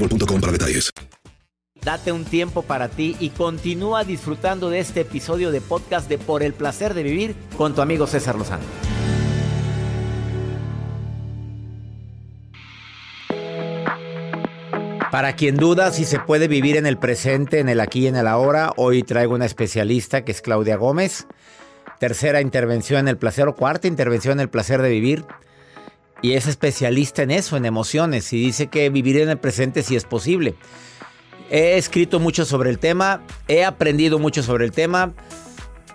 boostmobile.com 0.01 0.41
para 0.41 0.51
detalles. 0.51 0.91
Date 1.83 2.11
un 2.11 2.25
tiempo 2.25 2.61
para 2.61 2.89
ti 2.89 3.15
y 3.19 3.29
continúa 3.29 4.03
disfrutando 4.03 4.69
de 4.69 4.79
este 4.79 5.01
episodio 5.01 5.51
de 5.51 5.61
podcast 5.61 6.07
de 6.07 6.19
Por 6.19 6.43
el 6.43 6.53
placer 6.53 6.93
de 6.93 7.01
vivir 7.01 7.35
con 7.57 7.73
tu 7.73 7.81
amigo 7.81 8.05
César 8.05 8.35
Lozano. 8.35 8.63
Para 15.11 15.35
quien 15.35 15.57
duda 15.57 15.91
si 15.91 16.05
se 16.05 16.19
puede 16.19 16.47
vivir 16.47 16.77
en 16.77 16.85
el 16.85 16.97
presente, 16.97 17.59
en 17.59 17.67
el 17.67 17.81
aquí 17.81 18.01
y 18.01 18.07
en 18.07 18.15
el 18.15 18.27
ahora, 18.27 18.71
hoy 18.77 19.03
traigo 19.03 19.33
una 19.33 19.45
especialista 19.45 20.23
que 20.23 20.31
es 20.31 20.41
Claudia 20.41 20.77
Gómez. 20.77 21.27
Tercera 21.99 22.41
intervención 22.41 23.01
en 23.01 23.07
el 23.09 23.17
placer 23.17 23.47
o 23.47 23.55
cuarta 23.55 23.87
intervención 23.87 24.33
en 24.33 24.41
el 24.41 24.49
placer 24.49 24.81
de 24.81 24.89
vivir. 24.89 25.25
Y 26.21 26.33
es 26.33 26.47
especialista 26.47 27.23
en 27.23 27.31
eso, 27.31 27.57
en 27.57 27.65
emociones, 27.65 28.31
y 28.33 28.39
dice 28.39 28.67
que 28.67 28.89
vivir 28.89 29.17
en 29.19 29.29
el 29.29 29.37
presente 29.37 29.81
sí 29.83 29.95
es 29.95 30.05
posible. 30.05 30.55
He 31.49 31.77
escrito 31.77 32.19
mucho 32.19 32.45
sobre 32.45 32.69
el 32.69 32.79
tema, 32.79 33.21
he 33.47 33.65
aprendido 33.65 34.19
mucho 34.19 34.43
sobre 34.43 34.65
el 34.65 34.71
tema, 34.71 35.13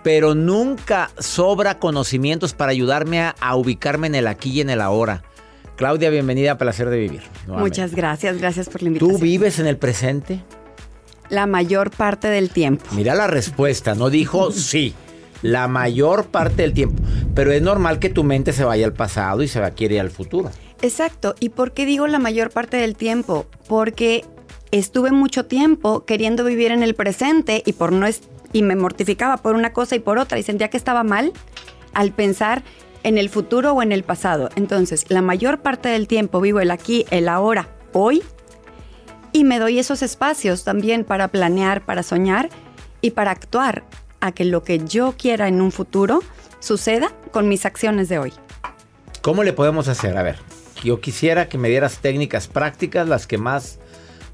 pero 0.03 0.35
nunca 0.35 1.09
sobra 1.17 1.79
conocimientos 1.79 2.53
para 2.53 2.71
ayudarme 2.71 3.21
a, 3.21 3.35
a 3.39 3.55
ubicarme 3.55 4.07
en 4.07 4.15
el 4.15 4.27
aquí 4.27 4.51
y 4.51 4.61
en 4.61 4.69
el 4.69 4.81
ahora. 4.81 5.23
Claudia, 5.77 6.09
bienvenida 6.09 6.53
a 6.53 6.57
Placer 6.57 6.89
de 6.89 6.97
Vivir. 6.97 7.21
nuevamente. 7.45 7.79
Muchas 7.81 7.95
gracias, 7.95 8.37
gracias 8.39 8.67
por 8.69 8.81
la 8.81 8.87
invitación. 8.89 9.17
¿Tú 9.17 9.23
vives 9.23 9.59
en 9.59 9.67
el 9.67 9.77
presente? 9.77 10.43
La 11.29 11.45
mayor 11.45 11.91
parte 11.91 12.27
del 12.29 12.49
tiempo. 12.49 12.85
Mira 12.91 13.15
la 13.15 13.27
respuesta, 13.27 13.95
no 13.95 14.09
dijo 14.09 14.51
sí. 14.53 14.93
La 15.43 15.67
mayor 15.67 16.25
parte 16.25 16.63
del 16.63 16.73
tiempo. 16.73 17.03
Pero 17.37 17.51
es 17.51 17.61
normal 17.61 17.99
que 17.99 18.09
tu 18.09 18.23
mente 18.23 18.51
se 18.51 18.63
vaya 18.63 18.83
al 18.87 18.93
pasado 18.93 19.43
y 19.43 19.47
se 19.47 19.59
va 19.59 19.67
a 19.67 19.75
querer 19.75 20.01
al 20.01 20.09
futuro. 20.09 20.49
Exacto. 20.81 21.35
¿Y 21.39 21.49
por 21.49 21.71
qué 21.71 21.85
digo 21.85 22.07
la 22.07 22.17
mayor 22.17 22.49
parte 22.49 22.77
del 22.77 22.95
tiempo? 22.95 23.45
Porque 23.67 24.25
estuve 24.71 25.11
mucho 25.11 25.45
tiempo 25.45 26.03
queriendo 26.03 26.43
vivir 26.43 26.71
en 26.71 26.81
el 26.81 26.95
presente 26.95 27.61
y 27.63 27.73
por 27.73 27.91
no 27.91 28.07
y 28.53 28.61
me 28.63 28.75
mortificaba 28.75 29.37
por 29.37 29.53
una 29.53 29.71
cosa 29.71 29.95
y 29.95 29.99
por 29.99 30.17
otra 30.17 30.39
y 30.39 30.43
sentía 30.43 30.71
que 30.71 30.77
estaba 30.77 31.03
mal 31.03 31.31
al 31.93 32.11
pensar 32.11 32.63
en 33.03 33.19
el 33.19 33.29
futuro 33.29 33.73
o 33.73 33.83
en 33.83 33.91
el 33.91 34.01
pasado. 34.01 34.49
Entonces, 34.55 35.05
la 35.09 35.21
mayor 35.21 35.59
parte 35.59 35.89
del 35.89 36.07
tiempo 36.07 36.41
vivo 36.41 36.59
el 36.59 36.71
aquí, 36.71 37.05
el 37.11 37.29
ahora, 37.29 37.69
hoy 37.93 38.23
y 39.31 39.43
me 39.43 39.59
doy 39.59 39.77
esos 39.77 40.01
espacios 40.01 40.63
también 40.63 41.03
para 41.03 41.27
planear, 41.27 41.85
para 41.85 42.01
soñar 42.01 42.49
y 42.99 43.11
para 43.11 43.29
actuar 43.29 43.83
a 44.21 44.31
que 44.31 44.43
lo 44.43 44.63
que 44.63 44.79
yo 44.79 45.13
quiera 45.15 45.47
en 45.47 45.61
un 45.61 45.71
futuro 45.71 46.23
suceda 46.59 47.11
con 47.31 47.47
mis 47.47 47.65
acciones 47.65 48.09
de 48.09 48.19
hoy. 48.19 48.33
¿Cómo 49.21 49.43
le 49.43 49.53
podemos 49.53 49.87
hacer? 49.87 50.17
A 50.17 50.23
ver, 50.23 50.37
yo 50.83 51.01
quisiera 51.01 51.49
que 51.49 51.57
me 51.57 51.69
dieras 51.69 51.99
técnicas 51.99 52.47
prácticas, 52.47 53.07
las 53.07 53.27
que 53.27 53.37
más 53.37 53.79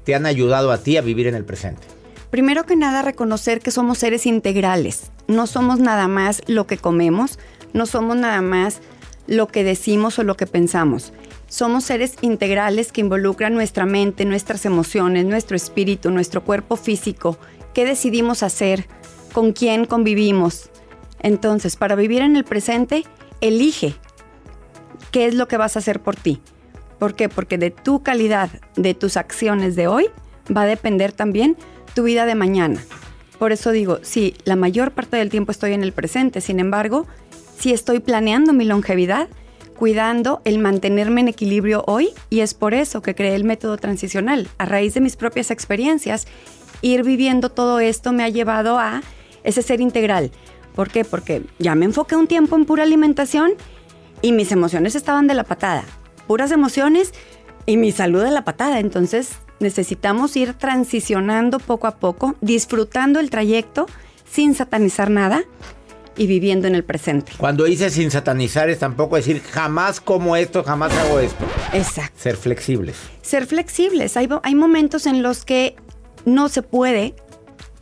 te 0.04 0.14
han 0.14 0.26
ayudado 0.26 0.70
a 0.70 0.78
ti 0.78 0.96
a 0.96 1.02
vivir 1.02 1.26
en 1.26 1.34
el 1.34 1.44
presente. 1.44 1.82
Primero 2.30 2.64
que 2.64 2.76
nada, 2.76 3.02
reconocer 3.02 3.60
que 3.60 3.70
somos 3.70 3.98
seres 3.98 4.26
integrales. 4.26 5.10
No 5.28 5.46
somos 5.46 5.78
nada 5.78 6.08
más 6.08 6.42
lo 6.46 6.66
que 6.66 6.78
comemos, 6.78 7.38
no 7.72 7.86
somos 7.86 8.16
nada 8.16 8.42
más 8.42 8.80
lo 9.26 9.48
que 9.48 9.64
decimos 9.64 10.18
o 10.18 10.24
lo 10.24 10.36
que 10.36 10.46
pensamos. 10.46 11.12
Somos 11.48 11.84
seres 11.84 12.14
integrales 12.20 12.90
que 12.90 13.00
involucran 13.00 13.54
nuestra 13.54 13.86
mente, 13.86 14.24
nuestras 14.24 14.66
emociones, 14.66 15.24
nuestro 15.24 15.56
espíritu, 15.56 16.10
nuestro 16.10 16.42
cuerpo 16.42 16.76
físico. 16.76 17.38
¿Qué 17.72 17.84
decidimos 17.84 18.42
hacer? 18.42 18.86
¿Con 19.32 19.52
quién 19.52 19.84
convivimos? 19.84 20.70
Entonces, 21.24 21.76
para 21.76 21.96
vivir 21.96 22.20
en 22.20 22.36
el 22.36 22.44
presente, 22.44 23.04
elige 23.40 23.94
qué 25.10 25.24
es 25.24 25.34
lo 25.34 25.48
que 25.48 25.56
vas 25.56 25.74
a 25.74 25.78
hacer 25.78 26.00
por 26.00 26.16
ti. 26.16 26.40
¿Por 26.98 27.14
qué? 27.14 27.30
Porque 27.30 27.56
de 27.56 27.70
tu 27.70 28.02
calidad, 28.02 28.50
de 28.76 28.92
tus 28.92 29.16
acciones 29.16 29.74
de 29.74 29.88
hoy, 29.88 30.08
va 30.54 30.62
a 30.62 30.66
depender 30.66 31.12
también 31.12 31.56
tu 31.94 32.02
vida 32.04 32.26
de 32.26 32.34
mañana. 32.34 32.78
Por 33.38 33.52
eso 33.52 33.70
digo, 33.70 34.00
sí, 34.02 34.34
la 34.44 34.54
mayor 34.54 34.92
parte 34.92 35.16
del 35.16 35.30
tiempo 35.30 35.50
estoy 35.50 35.72
en 35.72 35.82
el 35.82 35.92
presente, 35.92 36.42
sin 36.42 36.60
embargo, 36.60 37.06
sí 37.58 37.72
estoy 37.72 38.00
planeando 38.00 38.52
mi 38.52 38.66
longevidad, 38.66 39.28
cuidando 39.78 40.42
el 40.44 40.58
mantenerme 40.58 41.22
en 41.22 41.28
equilibrio 41.28 41.84
hoy 41.86 42.10
y 42.28 42.40
es 42.40 42.52
por 42.52 42.74
eso 42.74 43.00
que 43.00 43.14
creé 43.14 43.34
el 43.34 43.44
método 43.44 43.78
transicional. 43.78 44.48
A 44.58 44.66
raíz 44.66 44.92
de 44.92 45.00
mis 45.00 45.16
propias 45.16 45.50
experiencias, 45.50 46.26
ir 46.82 47.02
viviendo 47.02 47.48
todo 47.48 47.80
esto 47.80 48.12
me 48.12 48.24
ha 48.24 48.28
llevado 48.28 48.78
a 48.78 49.02
ese 49.42 49.62
ser 49.62 49.80
integral. 49.80 50.30
¿Por 50.74 50.90
qué? 50.90 51.04
Porque 51.04 51.42
ya 51.58 51.74
me 51.74 51.84
enfoqué 51.84 52.16
un 52.16 52.26
tiempo 52.26 52.56
en 52.56 52.64
pura 52.64 52.82
alimentación 52.82 53.52
y 54.22 54.32
mis 54.32 54.50
emociones 54.52 54.94
estaban 54.94 55.26
de 55.26 55.34
la 55.34 55.44
patada. 55.44 55.84
Puras 56.26 56.50
emociones 56.50 57.12
y 57.66 57.76
mi 57.76 57.92
salud 57.92 58.22
de 58.22 58.30
la 58.30 58.44
patada. 58.44 58.80
Entonces 58.80 59.30
necesitamos 59.60 60.36
ir 60.36 60.54
transicionando 60.54 61.58
poco 61.58 61.86
a 61.86 61.96
poco, 61.96 62.34
disfrutando 62.40 63.20
el 63.20 63.30
trayecto 63.30 63.86
sin 64.28 64.54
satanizar 64.54 65.10
nada 65.10 65.44
y 66.16 66.26
viviendo 66.26 66.66
en 66.68 66.74
el 66.74 66.84
presente. 66.84 67.32
Cuando 67.36 67.66
hice 67.66 67.90
sin 67.90 68.10
satanizar 68.10 68.68
es 68.68 68.78
tampoco 68.78 69.16
decir 69.16 69.42
jamás 69.42 70.00
como 70.00 70.36
esto, 70.36 70.62
jamás 70.64 70.92
hago 70.92 71.18
esto. 71.18 71.44
Exacto. 71.72 72.18
Ser 72.20 72.36
flexibles. 72.36 72.96
Ser 73.22 73.46
flexibles. 73.46 74.16
Hay, 74.16 74.28
hay 74.42 74.54
momentos 74.54 75.06
en 75.06 75.22
los 75.22 75.44
que 75.44 75.76
no 76.24 76.48
se 76.48 76.62
puede 76.62 77.14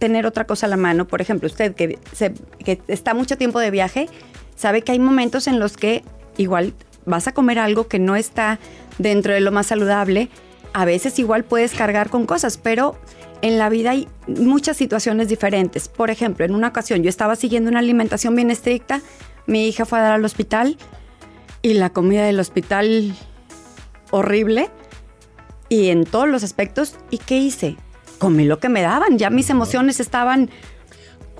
tener 0.02 0.26
otra 0.26 0.48
cosa 0.48 0.66
a 0.66 0.68
la 0.68 0.76
mano. 0.76 1.06
Por 1.06 1.20
ejemplo, 1.20 1.46
usted 1.46 1.76
que, 1.76 1.96
se- 2.12 2.34
que 2.64 2.80
está 2.88 3.14
mucho 3.14 3.38
tiempo 3.38 3.60
de 3.60 3.70
viaje, 3.70 4.08
sabe 4.56 4.82
que 4.82 4.90
hay 4.90 4.98
momentos 4.98 5.46
en 5.46 5.60
los 5.60 5.76
que 5.76 6.02
igual 6.36 6.74
vas 7.06 7.28
a 7.28 7.32
comer 7.32 7.60
algo 7.60 7.86
que 7.86 8.00
no 8.00 8.16
está 8.16 8.58
dentro 8.98 9.32
de 9.32 9.38
lo 9.40 9.52
más 9.52 9.66
saludable. 9.68 10.28
A 10.72 10.84
veces 10.84 11.20
igual 11.20 11.44
puedes 11.44 11.72
cargar 11.74 12.10
con 12.10 12.26
cosas, 12.26 12.58
pero 12.58 12.98
en 13.42 13.58
la 13.58 13.68
vida 13.68 13.90
hay 13.90 14.08
muchas 14.26 14.76
situaciones 14.76 15.28
diferentes. 15.28 15.86
Por 15.86 16.10
ejemplo, 16.10 16.44
en 16.44 16.52
una 16.56 16.68
ocasión 16.68 17.04
yo 17.04 17.08
estaba 17.08 17.36
siguiendo 17.36 17.70
una 17.70 17.78
alimentación 17.78 18.34
bien 18.34 18.50
estricta, 18.50 19.02
mi 19.46 19.68
hija 19.68 19.84
fue 19.84 20.00
a 20.00 20.02
dar 20.02 20.12
al 20.14 20.24
hospital 20.24 20.78
y 21.62 21.74
la 21.74 21.90
comida 21.90 22.24
del 22.26 22.40
hospital 22.40 23.14
horrible 24.10 24.68
y 25.68 25.90
en 25.90 26.04
todos 26.06 26.28
los 26.28 26.42
aspectos. 26.42 26.96
¿Y 27.10 27.18
qué 27.18 27.36
hice? 27.38 27.76
Comí 28.22 28.44
lo 28.44 28.60
que 28.60 28.68
me 28.68 28.82
daban, 28.82 29.18
ya 29.18 29.30
mis 29.30 29.50
emociones 29.50 29.98
estaban... 29.98 30.48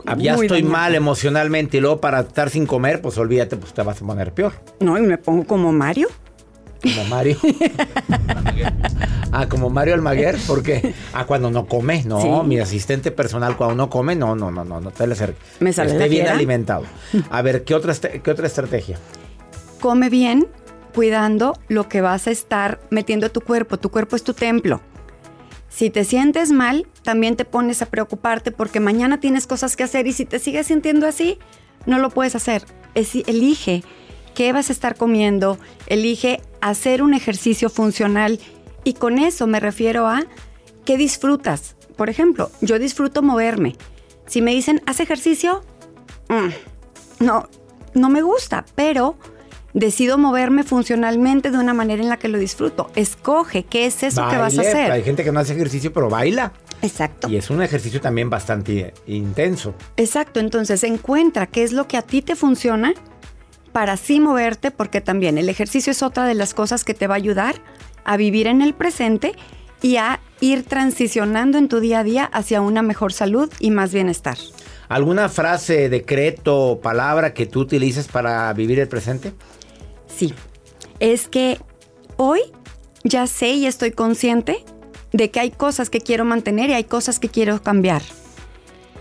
Ah, 0.04 0.16
Ya 0.18 0.34
estoy 0.34 0.64
mal 0.64 0.96
emocionalmente 0.96 1.76
y 1.76 1.80
luego 1.80 2.00
para 2.00 2.20
estar 2.22 2.50
sin 2.50 2.66
comer, 2.66 3.00
pues 3.00 3.16
olvídate, 3.18 3.56
pues 3.56 3.72
te 3.72 3.82
vas 3.82 4.02
a 4.02 4.04
poner 4.04 4.32
peor. 4.34 4.52
No, 4.80 4.98
y 4.98 5.02
me 5.02 5.16
pongo 5.16 5.44
como 5.46 5.72
Mario. 5.72 6.08
Como 6.82 7.04
Mario. 7.04 7.36
Ah, 9.34 9.48
como 9.48 9.70
Mario 9.70 9.94
Almaguer, 9.94 10.36
¿por 10.46 10.62
qué? 10.62 10.92
Ah, 11.14 11.24
cuando 11.24 11.50
no 11.50 11.64
come, 11.66 12.02
no, 12.04 12.20
Sí. 12.20 12.28
mi 12.46 12.58
asistente 12.58 13.10
personal 13.10 13.56
cuando 13.56 13.74
no 13.76 13.88
come, 13.88 14.14
no, 14.14 14.34
no, 14.36 14.50
no, 14.50 14.62
no, 14.64 14.78
no 14.80 14.90
te 14.90 15.06
le 15.06 15.14
acerques. 15.14 15.42
Me 15.60 15.72
sale 15.72 15.92
Esté 15.92 16.08
bien 16.08 16.24
fiera. 16.24 16.32
alimentado. 16.34 16.84
A 17.30 17.40
ver, 17.40 17.64
¿qué 17.64 17.74
otra, 17.74 17.92
este- 17.92 18.20
qué 18.20 18.30
otra 18.30 18.46
estrategia? 18.46 18.98
Come 19.80 20.10
bien, 20.10 20.46
cuidando 20.94 21.54
lo 21.68 21.88
que 21.88 22.02
vas 22.02 22.26
a 22.26 22.30
estar 22.30 22.78
metiendo 22.90 23.26
a 23.26 23.28
tu 23.30 23.40
cuerpo. 23.40 23.78
Tu 23.78 23.88
cuerpo 23.90 24.16
es 24.16 24.22
tu 24.22 24.34
templo. 24.34 24.82
Si 25.74 25.88
te 25.88 26.04
sientes 26.04 26.52
mal, 26.52 26.86
también 27.02 27.34
te 27.34 27.46
pones 27.46 27.80
a 27.80 27.86
preocuparte 27.86 28.50
porque 28.50 28.78
mañana 28.78 29.20
tienes 29.20 29.46
cosas 29.46 29.74
que 29.74 29.84
hacer 29.84 30.06
y 30.06 30.12
si 30.12 30.26
te 30.26 30.38
sigues 30.38 30.66
sintiendo 30.66 31.06
así, 31.06 31.38
no 31.86 31.98
lo 31.98 32.10
puedes 32.10 32.34
hacer. 32.34 32.64
Elige 32.94 33.82
qué 34.34 34.52
vas 34.52 34.68
a 34.68 34.72
estar 34.72 34.96
comiendo, 34.96 35.58
elige 35.86 36.42
hacer 36.60 37.02
un 37.02 37.14
ejercicio 37.14 37.70
funcional 37.70 38.38
y 38.84 38.94
con 38.94 39.18
eso 39.18 39.46
me 39.46 39.60
refiero 39.60 40.06
a 40.08 40.24
qué 40.84 40.98
disfrutas. 40.98 41.74
Por 41.96 42.10
ejemplo, 42.10 42.50
yo 42.60 42.78
disfruto 42.78 43.22
moverme. 43.22 43.76
Si 44.26 44.42
me 44.42 44.52
dicen, 44.52 44.82
haz 44.84 45.00
ejercicio, 45.00 45.64
mm, 46.28 47.24
no, 47.24 47.48
no 47.94 48.10
me 48.10 48.20
gusta, 48.20 48.66
pero 48.74 49.16
decido 49.74 50.18
moverme 50.18 50.62
funcionalmente 50.64 51.50
de 51.50 51.58
una 51.58 51.74
manera 51.74 52.02
en 52.02 52.08
la 52.08 52.18
que 52.18 52.28
lo 52.28 52.38
disfruto. 52.38 52.90
Escoge 52.94 53.64
qué 53.64 53.86
es 53.86 54.02
eso 54.02 54.28
que 54.28 54.36
vas 54.36 54.58
a 54.58 54.62
hacer. 54.62 54.90
Hay 54.90 55.02
gente 55.02 55.24
que 55.24 55.32
no 55.32 55.40
hace 55.40 55.54
ejercicio, 55.54 55.92
pero 55.92 56.08
baila. 56.08 56.52
Exacto. 56.82 57.28
Y 57.28 57.36
es 57.36 57.50
un 57.50 57.62
ejercicio 57.62 58.00
también 58.00 58.28
bastante 58.28 58.92
intenso. 59.06 59.74
Exacto, 59.96 60.40
entonces 60.40 60.82
encuentra 60.84 61.46
qué 61.46 61.62
es 61.62 61.72
lo 61.72 61.86
que 61.86 61.96
a 61.96 62.02
ti 62.02 62.22
te 62.22 62.36
funciona 62.36 62.92
para 63.72 63.94
así 63.94 64.20
moverte, 64.20 64.70
porque 64.70 65.00
también 65.00 65.38
el 65.38 65.48
ejercicio 65.48 65.92
es 65.92 66.02
otra 66.02 66.26
de 66.26 66.34
las 66.34 66.54
cosas 66.54 66.84
que 66.84 66.92
te 66.92 67.06
va 67.06 67.14
a 67.14 67.16
ayudar 67.16 67.54
a 68.04 68.16
vivir 68.16 68.46
en 68.46 68.60
el 68.60 68.74
presente 68.74 69.32
y 69.80 69.96
a 69.96 70.20
ir 70.40 70.64
transicionando 70.64 71.56
en 71.56 71.68
tu 71.68 71.80
día 71.80 72.00
a 72.00 72.04
día 72.04 72.24
hacia 72.24 72.60
una 72.60 72.82
mejor 72.82 73.12
salud 73.12 73.50
y 73.58 73.70
más 73.70 73.92
bienestar. 73.92 74.36
¿Alguna 74.88 75.28
frase, 75.28 75.88
decreto 75.88 76.58
o 76.58 76.80
palabra 76.80 77.32
que 77.32 77.46
tú 77.46 77.60
utilices 77.60 78.08
para 78.08 78.52
vivir 78.52 78.78
el 78.78 78.88
presente? 78.88 79.32
Sí, 80.16 80.34
es 81.00 81.28
que 81.28 81.58
hoy 82.16 82.40
ya 83.04 83.26
sé 83.26 83.48
y 83.50 83.66
estoy 83.66 83.90
consciente 83.92 84.64
de 85.12 85.30
que 85.30 85.40
hay 85.40 85.50
cosas 85.50 85.90
que 85.90 86.00
quiero 86.00 86.24
mantener 86.24 86.70
y 86.70 86.74
hay 86.74 86.84
cosas 86.84 87.18
que 87.18 87.28
quiero 87.28 87.62
cambiar. 87.62 88.02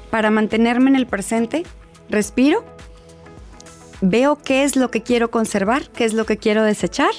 Para 0.10 0.30
mantenerme 0.32 0.90
en 0.90 0.96
el 0.96 1.08
presente, 1.08 1.64
respiro, 2.10 2.66
veo 4.02 4.38
qué 4.44 4.64
es 4.64 4.76
lo 4.76 4.92
que 4.92 5.04
quiero 5.04 5.32
conservar, 5.32 5.90
qué 5.90 6.06
es 6.06 6.14
lo 6.14 6.26
que 6.26 6.38
quiero 6.38 6.64
desechar 6.64 7.12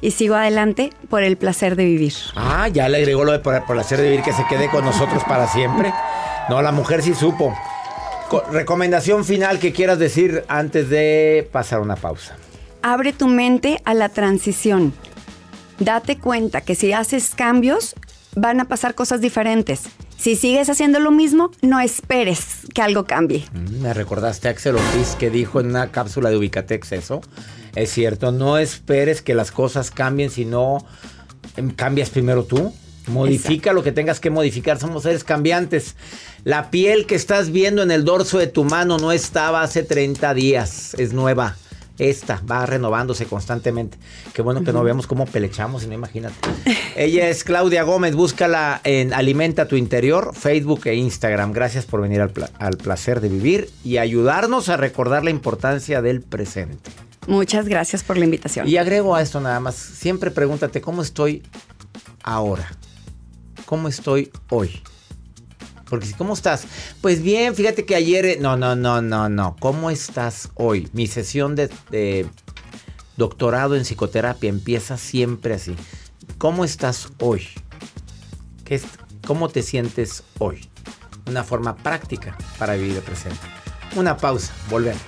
y 0.00 0.10
sigo 0.10 0.34
adelante 0.34 0.90
por 1.08 1.22
el 1.22 1.36
placer 1.36 1.76
de 1.76 1.84
vivir. 1.86 2.14
Ah, 2.36 2.68
ya 2.68 2.88
le 2.88 2.98
agregó 2.98 3.24
lo 3.24 3.32
de 3.32 3.38
por, 3.38 3.64
por 3.64 3.78
hacer 3.78 3.98
de 4.00 4.04
vivir 4.10 4.22
que 4.22 4.32
se 4.32 4.44
quede 4.46 4.68
con 4.68 4.84
nosotros 4.84 5.24
para 5.24 5.48
siempre. 5.48 5.92
No, 6.48 6.60
la 6.62 6.72
mujer 6.72 7.02
sí 7.02 7.14
supo. 7.14 7.56
Co- 8.28 8.42
recomendación 8.52 9.24
final 9.24 9.58
que 9.58 9.72
quieras 9.72 9.98
decir 9.98 10.44
antes 10.48 10.88
de 10.90 11.48
pasar 11.50 11.80
una 11.80 11.96
pausa. 11.96 12.36
Abre 12.86 13.14
tu 13.14 13.28
mente 13.28 13.80
a 13.86 13.94
la 13.94 14.10
transición. 14.10 14.92
Date 15.78 16.18
cuenta 16.18 16.60
que 16.60 16.74
si 16.74 16.92
haces 16.92 17.34
cambios, 17.34 17.94
van 18.36 18.60
a 18.60 18.66
pasar 18.66 18.94
cosas 18.94 19.22
diferentes. 19.22 19.84
Si 20.18 20.36
sigues 20.36 20.68
haciendo 20.68 21.00
lo 21.00 21.10
mismo, 21.10 21.50
no 21.62 21.80
esperes 21.80 22.58
que 22.74 22.82
algo 22.82 23.06
cambie. 23.06 23.46
Mm, 23.54 23.80
Me 23.80 23.94
recordaste 23.94 24.48
a 24.48 24.50
Axel 24.50 24.76
Ortiz 24.76 25.16
que 25.18 25.30
dijo 25.30 25.60
en 25.60 25.68
una 25.68 25.92
cápsula 25.92 26.28
de 26.28 26.36
Ubicatex 26.36 26.92
eso. 26.92 27.22
Es 27.74 27.90
cierto, 27.90 28.32
no 28.32 28.58
esperes 28.58 29.22
que 29.22 29.34
las 29.34 29.50
cosas 29.50 29.90
cambien, 29.90 30.28
sino 30.28 30.84
em, 31.56 31.70
cambias 31.70 32.10
primero 32.10 32.44
tú. 32.44 32.74
Modifica 33.06 33.72
lo 33.72 33.82
que 33.82 33.92
tengas 33.92 34.20
que 34.20 34.28
modificar. 34.28 34.78
Somos 34.78 35.04
seres 35.04 35.24
cambiantes. 35.24 35.96
La 36.44 36.70
piel 36.70 37.06
que 37.06 37.14
estás 37.14 37.50
viendo 37.50 37.82
en 37.82 37.90
el 37.90 38.04
dorso 38.04 38.36
de 38.36 38.46
tu 38.46 38.64
mano 38.64 38.98
no 38.98 39.10
estaba 39.10 39.62
hace 39.62 39.84
30 39.84 40.34
días. 40.34 40.92
Es 40.98 41.14
nueva. 41.14 41.56
Esta 41.98 42.42
va 42.50 42.66
renovándose 42.66 43.24
constantemente. 43.26 43.98
Qué 44.32 44.42
bueno 44.42 44.64
que 44.64 44.72
no 44.72 44.82
veamos 44.82 45.06
cómo 45.06 45.26
pelechamos, 45.26 45.84
y 45.84 45.86
no 45.86 45.94
imagínate. 45.94 46.34
Ella 46.96 47.28
es 47.28 47.44
Claudia 47.44 47.84
Gómez. 47.84 48.16
Búscala 48.16 48.80
en 48.82 49.14
Alimenta 49.14 49.68
tu 49.68 49.76
Interior, 49.76 50.34
Facebook 50.34 50.82
e 50.86 50.94
Instagram. 50.96 51.52
Gracias 51.52 51.84
por 51.86 52.00
venir 52.00 52.20
al, 52.20 52.30
pla- 52.30 52.50
al 52.58 52.76
placer 52.78 53.20
de 53.20 53.28
vivir 53.28 53.70
y 53.84 53.98
ayudarnos 53.98 54.68
a 54.68 54.76
recordar 54.76 55.22
la 55.22 55.30
importancia 55.30 56.02
del 56.02 56.20
presente. 56.22 56.90
Muchas 57.28 57.68
gracias 57.68 58.02
por 58.02 58.18
la 58.18 58.24
invitación. 58.24 58.68
Y 58.68 58.76
agrego 58.76 59.14
a 59.14 59.22
esto 59.22 59.40
nada 59.40 59.60
más. 59.60 59.76
Siempre 59.76 60.30
pregúntate 60.30 60.80
cómo 60.80 61.00
estoy 61.00 61.42
ahora. 62.22 62.68
¿Cómo 63.66 63.88
estoy 63.88 64.30
hoy? 64.50 64.82
Porque 65.94 66.06
si, 66.08 66.14
¿cómo 66.14 66.34
estás? 66.34 66.64
Pues 67.00 67.22
bien, 67.22 67.54
fíjate 67.54 67.84
que 67.84 67.94
ayer... 67.94 68.26
eh, 68.26 68.38
No, 68.40 68.56
no, 68.56 68.74
no, 68.74 69.00
no, 69.00 69.28
no. 69.28 69.54
¿Cómo 69.60 69.90
estás 69.90 70.48
hoy? 70.56 70.88
Mi 70.92 71.06
sesión 71.06 71.54
de, 71.54 71.70
de 71.92 72.26
doctorado 73.16 73.76
en 73.76 73.82
psicoterapia 73.84 74.50
empieza 74.50 74.96
siempre 74.96 75.54
así. 75.54 75.76
¿Cómo 76.36 76.64
estás 76.64 77.10
hoy? 77.20 77.46
¿Qué 78.64 78.74
es- 78.74 78.86
¿Cómo 79.24 79.48
te 79.50 79.62
sientes 79.62 80.24
hoy? 80.40 80.68
Una 81.28 81.44
forma 81.44 81.76
práctica 81.76 82.36
para 82.58 82.74
vivir 82.74 82.96
el 82.96 83.02
presente. 83.02 83.38
Una 83.94 84.16
pausa, 84.16 84.52
volvemos. 84.68 85.00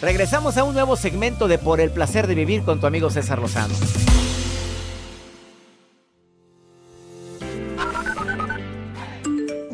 Regresamos 0.00 0.56
a 0.56 0.64
un 0.64 0.74
nuevo 0.74 0.96
segmento 0.96 1.46
de 1.46 1.58
Por 1.58 1.80
el 1.80 1.90
placer 1.90 2.26
de 2.26 2.34
vivir 2.34 2.62
con 2.64 2.80
tu 2.80 2.86
amigo 2.86 3.10
César 3.10 3.38
Lozano. 3.38 3.74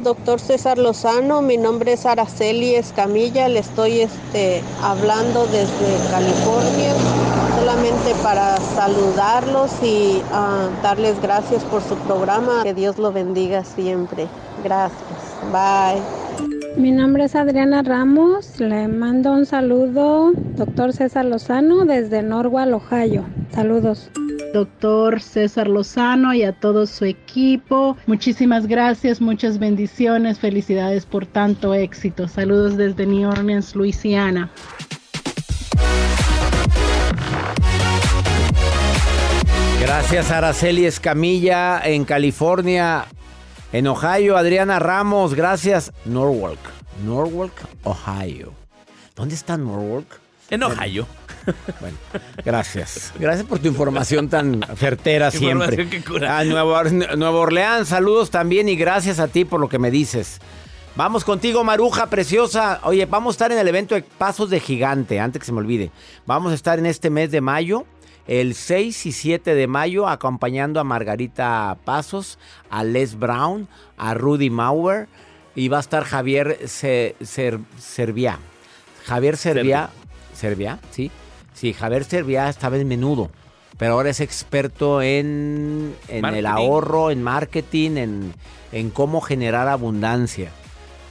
Doctor 0.09 0.41
César 0.41 0.79
Lozano, 0.79 1.43
mi 1.43 1.59
nombre 1.59 1.93
es 1.93 2.07
Araceli 2.07 2.75
Escamilla, 2.77 3.47
le 3.47 3.59
estoy 3.59 4.01
este, 4.01 4.63
hablando 4.83 5.47
desde 5.49 6.11
California, 6.11 6.95
solamente 7.59 8.15
para 8.23 8.57
saludarlos 8.57 9.71
y 9.83 10.23
ah, 10.33 10.71
darles 10.83 11.21
gracias 11.21 11.63
por 11.65 11.83
su 11.83 11.95
programa. 11.95 12.63
Que 12.63 12.73
Dios 12.73 12.97
lo 12.97 13.13
bendiga 13.13 13.65
siempre. 13.65 14.29
Gracias. 14.65 14.99
Bye. 15.53 16.01
Mi 16.79 16.91
nombre 16.91 17.25
es 17.25 17.35
Adriana 17.35 17.83
Ramos, 17.83 18.59
le 18.61 18.89
mando 18.89 19.33
un 19.33 19.45
saludo, 19.45 20.33
doctor 20.57 20.95
César 20.95 21.27
Lozano, 21.27 21.85
desde 21.85 22.23
Norwalk, 22.23 22.77
Ohio. 22.77 23.27
Saludos. 23.53 24.11
Doctor 24.53 25.21
César 25.21 25.69
Lozano 25.69 26.35
y 26.35 26.43
a 26.43 26.53
todo 26.53 26.87
su 26.87 27.05
equipo. 27.05 27.97
Muchísimas 28.07 28.67
gracias, 28.67 29.21
muchas 29.21 29.59
bendiciones, 29.59 30.39
felicidades 30.39 31.07
por 31.07 31.27
tanto 31.27 31.75
éxito. 31.75 32.29
Saludos 32.29 32.77
desde 32.77 33.07
New 33.07 33.29
Orleans, 33.29 33.75
Luisiana. 33.75 34.51
Gracias 39.81 40.31
Araceli 40.31 40.87
Escamilla 40.87 41.81
en 41.85 42.05
California. 42.05 43.07
En 43.73 43.87
Ohio, 43.87 44.37
Adriana 44.37 44.79
Ramos, 44.79 45.35
gracias. 45.35 45.93
Norwalk, 46.05 46.59
Norwalk, 47.05 47.53
Ohio. 47.85 48.53
¿Dónde 49.15 49.35
está 49.35 49.57
Norwalk? 49.57 50.07
En 50.51 50.63
Ohio. 50.63 51.07
Bueno, 51.81 51.97
gracias. 52.45 53.13
Gracias 53.19 53.47
por 53.47 53.59
tu 53.59 53.69
información 53.69 54.29
tan 54.29 54.61
certera 54.77 55.31
siempre. 55.33 55.51
Información 55.83 55.91
que 55.91 56.03
cura. 56.03 56.39
A 56.39 56.45
Nueva, 56.45 56.81
Or- 56.81 56.93
Nueva 56.93 57.39
Orleans, 57.39 57.89
saludos 57.89 58.31
también 58.31 58.69
y 58.69 58.77
gracias 58.77 59.19
a 59.19 59.29
ti 59.29 59.45
por 59.45 59.61
lo 59.61 59.69
que 59.69 59.79
me 59.79 59.91
dices. 59.91 60.41
Vamos 60.97 61.25
contigo, 61.25 61.63
Maruja 61.63 62.07
preciosa. 62.07 62.81
Oye, 62.83 63.07
vamos 63.07 63.33
a 63.33 63.35
estar 63.35 63.53
en 63.53 63.59
el 63.59 63.69
evento 63.69 63.95
de 63.95 64.03
Pasos 64.03 64.51
de 64.51 64.59
Gigante, 64.59 65.21
antes 65.21 65.39
que 65.41 65.47
se 65.47 65.53
me 65.53 65.59
olvide. 65.59 65.91
Vamos 66.27 66.51
a 66.51 66.55
estar 66.57 66.79
en 66.81 66.87
este 66.87 67.09
mes 67.09 67.31
de 67.31 67.41
mayo, 67.41 67.85
el 68.27 68.55
6 68.57 69.07
y 69.07 69.13
7 69.13 69.55
de 69.55 69.67
mayo, 69.69 70.09
acompañando 70.09 70.81
a 70.81 70.85
Margarita 70.85 71.77
Pasos, 71.85 72.39
a 72.69 72.83
Les 72.83 73.17
Brown, 73.17 73.69
a 73.97 74.15
Rudy 74.15 74.51
Mauer 74.51 75.07
y 75.55 75.69
va 75.69 75.77
a 75.77 75.81
estar 75.81 76.03
Javier 76.05 76.59
Se- 76.67 77.15
Ser-. 77.23 77.61
Javier 79.07 79.37
Serviá, 79.37 79.91
Serviá, 80.35 80.79
sí. 80.91 81.11
Sí, 81.59 81.73
Javier 81.73 82.05
Serviá 82.05 82.49
estaba 82.49 82.77
en 82.77 82.87
menudo, 82.87 83.31
pero 83.79 83.95
ahora 83.95 84.11
es 84.11 84.21
experto 84.21 85.03
en, 85.03 85.93
en 86.07 86.25
el 86.25 86.47
ahorro, 86.47 87.11
en 87.11 87.21
marketing, 87.21 87.97
en, 87.97 88.35
en 88.71 88.91
cómo 88.91 89.21
generar 89.21 89.67
abundancia. 89.67 90.53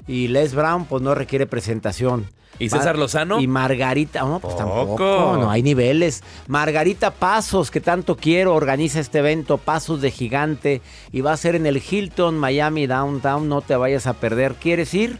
Y 0.07 0.29
Les 0.29 0.55
Brown, 0.55 0.85
pues 0.85 1.03
no 1.03 1.13
requiere 1.15 1.47
presentación. 1.47 2.27
¿Y 2.59 2.69
César 2.69 2.97
Lozano? 2.97 3.41
Y 3.41 3.47
Margarita, 3.47 4.21
no, 4.21 4.39
pues 4.39 4.55
tampoco, 4.55 4.95
Poco. 4.95 5.37
no 5.37 5.51
hay 5.51 5.63
niveles. 5.63 6.23
Margarita 6.47 7.11
Pasos, 7.11 7.69
que 7.69 7.81
tanto 7.81 8.15
quiero, 8.15 8.55
organiza 8.55 9.01
este 9.01 9.19
evento, 9.19 9.57
Pasos 9.57 9.99
de 10.01 10.11
Gigante, 10.11 10.81
y 11.11 11.19
va 11.19 11.33
a 11.33 11.37
ser 11.37 11.55
en 11.55 11.65
el 11.65 11.83
Hilton 11.83 12.37
Miami 12.37 12.87
Downtown, 12.87 13.49
no 13.49 13.59
te 13.59 13.75
vayas 13.75 14.07
a 14.07 14.13
perder. 14.13 14.53
¿Quieres 14.55 14.93
ir? 14.93 15.19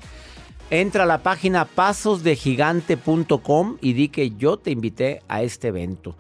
Entra 0.70 1.04
a 1.04 1.06
la 1.06 1.20
página 1.20 1.64
pasosdegigante.com 1.64 3.78
y 3.80 3.94
di 3.94 4.10
que 4.10 4.32
yo 4.32 4.58
te 4.58 4.72
invité 4.72 5.22
a 5.30 5.42
este 5.42 5.70
evento. 5.70 6.18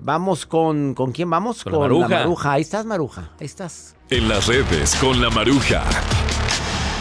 Vamos 0.00 0.46
con. 0.46 0.94
¿Con 0.94 1.10
quién 1.10 1.28
vamos? 1.28 1.64
Con 1.64 1.72
la 1.72 1.80
Maruja. 1.80 2.08
Maruja. 2.08 2.52
Ahí 2.52 2.62
estás, 2.62 2.86
Maruja. 2.86 3.32
Ahí 3.40 3.46
estás. 3.46 3.96
En 4.10 4.28
las 4.28 4.46
redes 4.46 4.94
con 4.96 5.20
la 5.20 5.28
Maruja. 5.30 5.82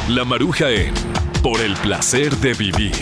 La 0.09 0.25
Maruja 0.25 0.71
en 0.71 0.95
Por 1.43 1.61
el 1.61 1.75
placer 1.75 2.35
de 2.37 2.55
vivir. 2.55 2.95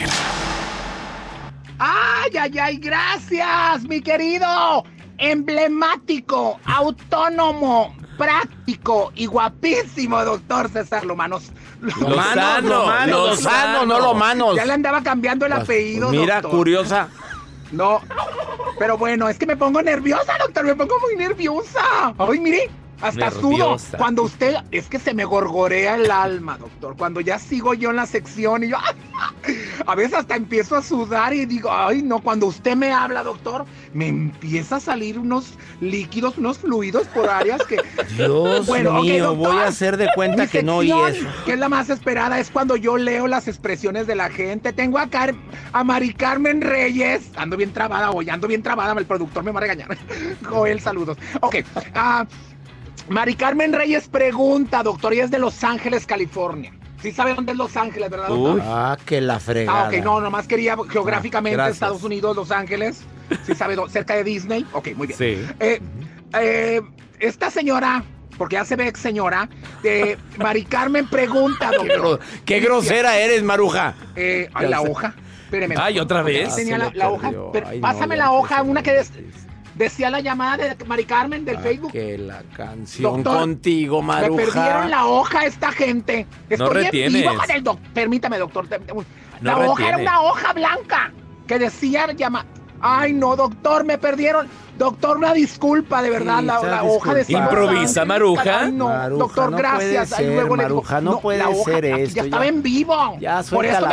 ¡Ay, 1.80 2.32
ay, 2.38 2.60
ay! 2.60 2.78
¡Gracias, 2.78 3.84
mi 3.84 4.02
querido! 4.02 4.84
Emblemático, 5.18 6.60
autónomo, 6.66 7.96
práctico 8.18 9.14
y 9.16 9.28
guapísimo 9.28 10.22
doctor 10.26 10.70
César 10.70 11.06
Lomanos. 11.06 11.54
Lozano, 11.82 12.62
Lozano, 12.70 13.28
Lozano, 13.28 13.86
no 13.86 14.00
Lomanos. 14.00 14.56
Ya 14.56 14.66
le 14.66 14.74
andaba 14.74 15.02
cambiando 15.04 15.46
el 15.46 15.52
Pues, 15.54 15.64
apellido, 15.64 16.10
Mira, 16.10 16.36
doctor. 16.42 16.52
curiosa. 16.60 17.08
No, 17.72 18.02
pero 18.80 18.98
bueno, 18.98 19.28
es 19.28 19.38
que 19.38 19.46
me 19.46 19.58
pongo 19.58 19.82
nerviosa, 19.82 20.34
doctor, 20.40 20.64
me 20.66 20.76
pongo 20.76 20.96
muy 21.02 21.16
nerviosa. 21.16 22.14
Ay, 22.18 22.40
mire, 22.40 22.70
hasta 23.02 23.32
sudo. 23.32 23.78
Cuando 23.98 24.24
usted, 24.24 24.56
es 24.72 24.88
que 24.88 25.00
se 25.00 25.14
me 25.14 25.26
gorgorea 25.26 25.96
el 25.96 26.10
alma, 26.12 26.58
doctor. 26.58 26.96
Cuando 26.98 27.22
ya 27.22 27.40
sigo 27.40 27.74
yo 27.74 27.90
en 27.90 27.98
la 27.98 28.06
sección 28.06 28.64
y 28.64 28.70
yo, 28.70 28.78
a 29.86 29.96
veces 29.96 30.14
hasta 30.16 30.36
empiezo 30.36 30.76
a 30.76 30.82
sudar 30.82 31.34
y 31.34 31.46
digo, 31.46 31.70
ay, 31.72 32.02
no, 32.02 32.20
cuando 32.22 32.48
usted 32.48 32.76
me 32.76 32.92
habla, 32.92 33.24
doctor, 33.24 33.66
me 33.94 34.08
empieza 34.08 34.78
a 34.78 34.80
salir 34.80 35.20
unos 35.20 35.54
líquidos, 35.82 36.38
unos 36.38 36.60
fluidos 36.60 37.08
por 37.08 37.30
áreas 37.30 37.62
que... 37.66 37.82
Dios 38.18 38.66
Bueno, 38.66 39.02
mío, 39.02 39.28
doctor. 39.28 39.48
voy 39.54 39.58
a 39.62 39.68
hacer 39.68 39.98
de 39.98 40.10
cuenta 40.16 40.48
que 40.48 40.64
no 40.64 40.78
oí 40.78 40.92
eso. 40.92 41.26
Que 41.46 41.54
es 41.54 41.60
la 41.60 41.70
más 41.70 41.90
esperada, 41.90 42.40
es 42.40 42.50
cuando 42.50 42.76
yo 42.76 42.98
leo 42.98 43.28
las 43.28 43.48
expresiones 43.48 44.08
de 44.08 44.16
la 44.16 44.30
gente. 44.30 44.74
Tengo 44.74 44.98
a, 45.00 45.08
Car- 45.08 45.36
a 45.74 45.84
Mari 45.84 46.14
Carmen 46.14 46.62
Reyes. 46.62 47.30
Ando 47.36 47.58
bien 47.58 47.72
trabada 47.74 48.12
hoy, 48.12 48.30
ando 48.30 48.48
bien 48.48 48.64
trabada. 48.64 48.94
El 48.98 49.06
productor 49.06 49.44
me 49.44 49.52
va 49.52 49.60
a 49.60 49.62
regañar. 49.62 49.98
Joel, 50.44 50.80
saludos. 50.80 51.18
Ok. 51.42 51.58
ah, 51.94 52.26
Mari 53.10 53.36
Carmen 53.36 53.72
Reyes 53.74 54.08
pregunta, 54.08 54.82
doctor, 54.84 55.14
y 55.14 55.20
es 55.20 55.32
de 55.32 55.40
Los 55.40 55.64
Ángeles, 55.64 56.06
California. 56.06 56.74
Sí 57.02 57.12
sabe 57.12 57.36
dónde 57.36 57.52
es 57.52 57.58
Los 57.58 57.78
Ángeles, 57.78 58.10
¿verdad, 58.10 58.30
doctor? 58.30 58.62
Ah, 58.66 58.98
que 59.06 59.22
la 59.22 59.40
fregada. 59.40 59.86
Ah, 59.86 59.90
ok, 59.90 60.04
no, 60.04 60.22
nomás 60.22 60.48
quería 60.48 60.76
geográficamente 60.90 61.56
gracias. 61.56 61.76
Estados 61.76 62.04
Unidos, 62.04 62.36
Los 62.36 62.52
Ángeles. 62.52 63.02
Sí 63.46 63.54
sabe, 63.54 63.76
cerca 63.90 64.16
de 64.16 64.24
Disney. 64.24 64.66
Ok, 64.74 64.90
muy 64.96 65.08
bien. 65.08 65.18
Sí. 65.20 65.46
Eh, 65.60 65.80
eh, 66.40 66.82
esta 67.20 67.52
señora, 67.52 68.04
porque 68.40 68.56
ya 68.56 68.66
se 68.66 68.76
ve 68.76 68.88
ex 68.88 69.00
señora, 69.00 69.50
de 69.84 70.18
Mari 70.38 70.66
Carmen 70.66 71.08
pregunta, 71.08 71.70
Qué, 71.70 71.78
doctor. 71.78 72.20
qué 72.44 72.60
grosera 72.60 73.18
eres, 73.20 73.44
Maruja. 73.44 73.94
Eh, 74.16 74.50
ay, 74.54 74.68
la 74.68 74.82
hoja. 74.82 75.14
Espéreme. 75.44 75.76
Ay, 75.78 76.00
¿otra 76.00 76.24
vez? 76.24 76.56
Tenía 76.56 76.80
la, 76.80 77.10
hoja. 77.10 77.28
Ay, 77.28 77.80
no, 77.80 77.82
pásame 77.82 78.18
la 78.18 78.32
hoja, 78.32 78.64
una 78.64 78.82
que 78.82 78.94
des- 78.94 79.12
decía 79.76 80.10
la 80.10 80.20
llamada 80.22 80.58
de 80.76 80.86
Mari 80.86 81.06
Carmen 81.06 81.46
del 81.46 81.58
Ah, 81.58 81.62
Facebook. 81.62 81.92
Que 81.92 82.18
la 82.18 82.42
canción 82.56 83.24
Doctor, 83.24 83.40
contigo, 83.42 84.02
Maruja. 84.02 84.30
Me 84.32 84.52
perdieron 84.52 84.90
la 84.90 85.06
hoja 85.06 85.46
esta 85.46 85.72
gente. 85.72 86.26
No 86.50 86.56
Estoy 86.56 86.68
en 86.78 86.84
retienes. 86.86 87.22
vivo 87.22 87.34
el 87.54 87.64
doc- 87.64 87.80
Permítame, 87.94 88.38
doctor. 88.38 88.68
La 89.42 89.52
No 89.54 89.72
hoja 89.72 89.88
era 89.90 89.98
una 89.98 90.22
hoja 90.22 90.54
blanca 90.54 91.12
que 91.48 91.60
decía 91.60 92.12
llama. 92.14 92.46
Ay, 92.88 93.14
no, 93.14 93.36
doctor, 93.36 93.84
me 93.84 93.98
perdieron. 93.98 94.48
Doctor, 94.78 95.18
una 95.18 95.34
disculpa, 95.34 96.02
de 96.04 96.10
verdad. 96.12 96.40
Sí, 96.40 96.46
la, 96.46 96.84
hoja 96.84 97.14
de. 97.14 97.26
Improvisa, 97.30 98.06
Maruja. 98.06 98.60
Ay, 98.62 98.72
no, 98.74 98.90
Maruja, 98.90 99.20
doctor, 99.20 99.52
no 99.52 99.58
gracias. 99.58 100.10
puede 100.10 100.22
Ahí 100.28 100.34
luego 100.36 100.50
ser, 100.50 100.58
le 100.58 100.64
digo, 100.66 100.76
Maruja, 100.76 101.02
no 101.02 101.20
puede 101.20 101.64
ser 101.64 101.86
esto, 101.86 102.16
Ya 102.16 102.24
estaba 102.24 102.44
ya. 102.44 102.50
en 102.50 102.62
vivo. 102.62 103.18
Ya, 103.20 103.42
Por 103.50 103.66
eso 103.66 103.88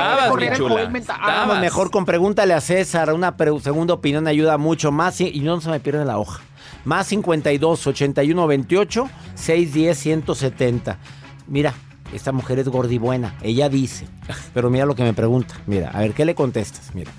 Ah. 1.08 1.46
Vamos, 1.46 1.60
mejor 1.60 1.90
con 1.90 2.04
pregúntale 2.04 2.52
a 2.52 2.60
César. 2.60 3.12
Una 3.14 3.34
segunda 3.62 3.94
opinión 3.94 4.26
ayuda 4.26 4.58
mucho 4.58 4.92
más 4.92 5.20
y, 5.20 5.28
y 5.28 5.40
no 5.40 5.60
se 5.60 5.70
me 5.70 5.80
pierde 5.80 6.04
la 6.04 6.18
hoja. 6.18 6.42
Más 6.84 7.06
52 7.06 7.86
81 7.86 8.46
28 8.46 9.08
610 9.36 9.98
170. 9.98 10.98
Mira, 11.46 11.74
esta 12.12 12.32
mujer 12.32 12.58
es 12.58 12.68
gordibuena. 12.68 13.36
Ella 13.40 13.68
dice. 13.68 14.06
Pero 14.52 14.68
mira 14.68 14.84
lo 14.84 14.94
que 14.94 15.04
me 15.04 15.14
pregunta. 15.14 15.54
Mira, 15.66 15.90
a 15.94 16.00
ver, 16.00 16.12
¿qué 16.12 16.24
le 16.24 16.34
contestas? 16.34 16.94
Mira. 16.94 17.10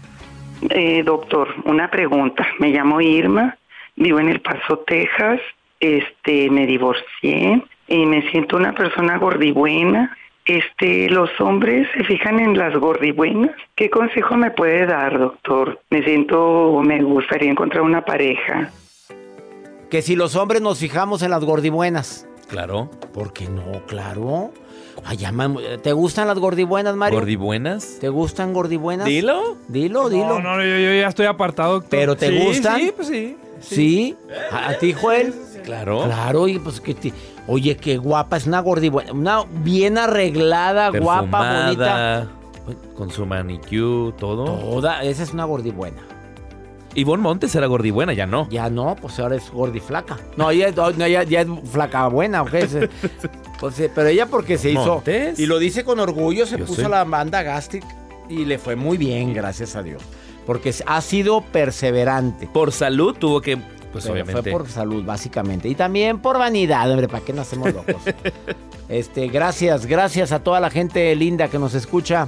Eh, 0.70 1.04
doctor, 1.04 1.50
una 1.66 1.90
pregunta. 1.90 2.48
Me 2.60 2.70
llamo 2.70 3.02
Irma, 3.02 3.58
vivo 3.96 4.20
en 4.20 4.30
El 4.30 4.42
Paso, 4.42 4.80
Texas. 4.80 5.40
Este, 5.80 6.50
me 6.50 6.66
divorcié 6.66 7.62
y 7.88 8.06
me 8.06 8.30
siento 8.32 8.58
una 8.58 8.74
persona 8.74 9.18
gordibuena. 9.18 10.16
Este, 10.46 11.10
los 11.10 11.30
hombres 11.40 11.88
se 11.96 12.04
fijan 12.04 12.40
en 12.40 12.58
las 12.58 12.76
gordibuenas. 12.76 13.52
¿Qué 13.76 13.90
consejo 13.90 14.36
me 14.36 14.52
puede 14.52 14.86
dar, 14.86 15.18
doctor? 15.18 15.82
Me 15.90 16.04
siento, 16.04 16.82
me 16.84 17.02
gustaría 17.02 17.52
encontrar 17.52 17.84
una 17.84 18.04
pareja. 18.04 18.72
Que 19.90 20.02
si 20.02 20.16
los 20.16 20.36
hombres 20.36 20.62
nos 20.62 20.80
fijamos 20.80 21.22
en 21.22 21.32
las 21.32 21.46
gordibuenas. 21.46 22.28
Claro. 22.48 22.90
¿Por 23.14 23.34
qué 23.34 23.48
no? 23.48 23.64
Claro. 23.88 24.52
Ay, 25.06 25.18
ya, 25.18 25.32
mam- 25.32 25.82
¿Te 25.82 25.92
gustan 25.92 26.28
las 26.28 26.38
gordibuenas, 26.40 26.96
Mario? 26.96 27.20
¿Gordibuenas? 27.20 27.98
¿Te 28.00 28.10
gustan 28.10 28.54
gordibuenas? 28.54 29.06
Dilo. 29.06 29.58
Dilo, 29.68 30.10
dilo. 30.10 30.40
No, 30.40 30.56
no, 30.58 30.58
yo, 30.64 30.78
yo 30.78 30.94
ya 30.94 31.08
estoy 31.08 31.26
apartado, 31.26 31.74
doctor. 31.74 31.90
¿Pero 31.90 32.16
te 32.16 32.30
Sí, 32.30 32.46
gustan? 32.46 32.80
Sí, 32.80 32.94
pues 32.96 33.08
sí. 33.08 33.38
¿Sí? 33.62 34.16
¿A, 34.52 34.70
a 34.70 34.74
ti, 34.78 34.94
Joel? 34.94 35.34
Claro. 35.64 36.04
Claro, 36.06 36.48
y 36.48 36.60
pues 36.60 36.80
que 36.82 36.94
te- 36.94 37.14
Oye, 37.48 37.76
qué 37.76 37.98
guapa, 37.98 38.38
es 38.38 38.46
una 38.48 38.60
gordibuena. 38.62 39.12
Una 39.14 39.44
bien 39.64 39.98
arreglada, 39.98 40.90
guapa, 40.92 41.64
bonita. 41.66 42.28
Con 42.96 43.10
su 43.12 43.26
manicure, 43.26 44.14
todo. 44.18 44.46
Toda, 44.46 45.04
esa 45.04 45.24
es 45.24 45.34
una 45.34 45.44
gordibuena. 45.46 46.02
Ivonne 46.96 47.24
Montes 47.24 47.56
era 47.56 47.68
gordibuena, 47.68 48.14
ya 48.14 48.26
no. 48.26 48.48
Ya 48.50 48.70
no, 48.70 48.96
pues 48.96 49.20
ahora 49.20 49.36
es 49.36 49.50
gordiflaca. 49.52 50.20
No, 50.38 50.52
ella, 50.52 50.72
no, 50.72 51.06
ella- 51.06 51.24
ya 51.24 51.42
es 51.42 51.48
flaca 51.72 52.08
buena, 52.08 52.44
¿o 52.44 52.46
qué? 52.46 52.68
Se- 52.68 52.90
pues, 53.60 53.80
eh, 53.80 53.92
pero 53.94 54.10
ella 54.10 54.28
porque 54.28 54.58
se 54.58 54.72
hizo. 54.72 54.96
Montes. 54.96 55.40
Y 55.40 55.46
lo 55.46 55.58
dice 55.60 55.84
con 55.84 56.00
orgullo, 56.00 56.46
se 56.46 56.58
Yo 56.58 56.66
puso 56.66 56.82
sé. 56.84 56.90
la 56.90 57.04
banda 57.04 57.42
Gastric 57.42 57.84
y 58.30 58.46
le 58.46 58.58
fue 58.60 58.76
muy 58.76 58.98
bien, 58.98 59.34
gracias 59.34 59.76
a 59.76 59.84
Dios. 59.84 60.02
Porque 60.46 60.74
ha 60.86 61.02
sido 61.02 61.42
perseverante. 61.42 62.48
Por 62.48 62.72
salud 62.72 63.16
tuvo 63.18 63.42
que, 63.42 63.58
pues 63.92 64.04
Pero 64.04 64.14
obviamente. 64.14 64.42
Fue 64.42 64.52
por 64.52 64.68
salud, 64.70 65.04
básicamente. 65.06 65.70
Y 65.70 65.76
también 65.76 66.20
por 66.20 66.38
vanidad, 66.38 66.90
hombre, 66.92 67.08
¿para 67.08 67.24
qué 67.24 67.32
no 67.34 67.42
hacemos 67.42 67.74
locos? 67.74 67.96
este, 68.90 69.28
gracias, 69.30 69.86
gracias 69.86 70.32
a 70.32 70.40
toda 70.44 70.60
la 70.60 70.70
gente 70.70 71.16
linda 71.16 71.48
que 71.48 71.58
nos 71.60 71.74
escucha. 71.74 72.28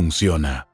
funciona. 0.01 0.70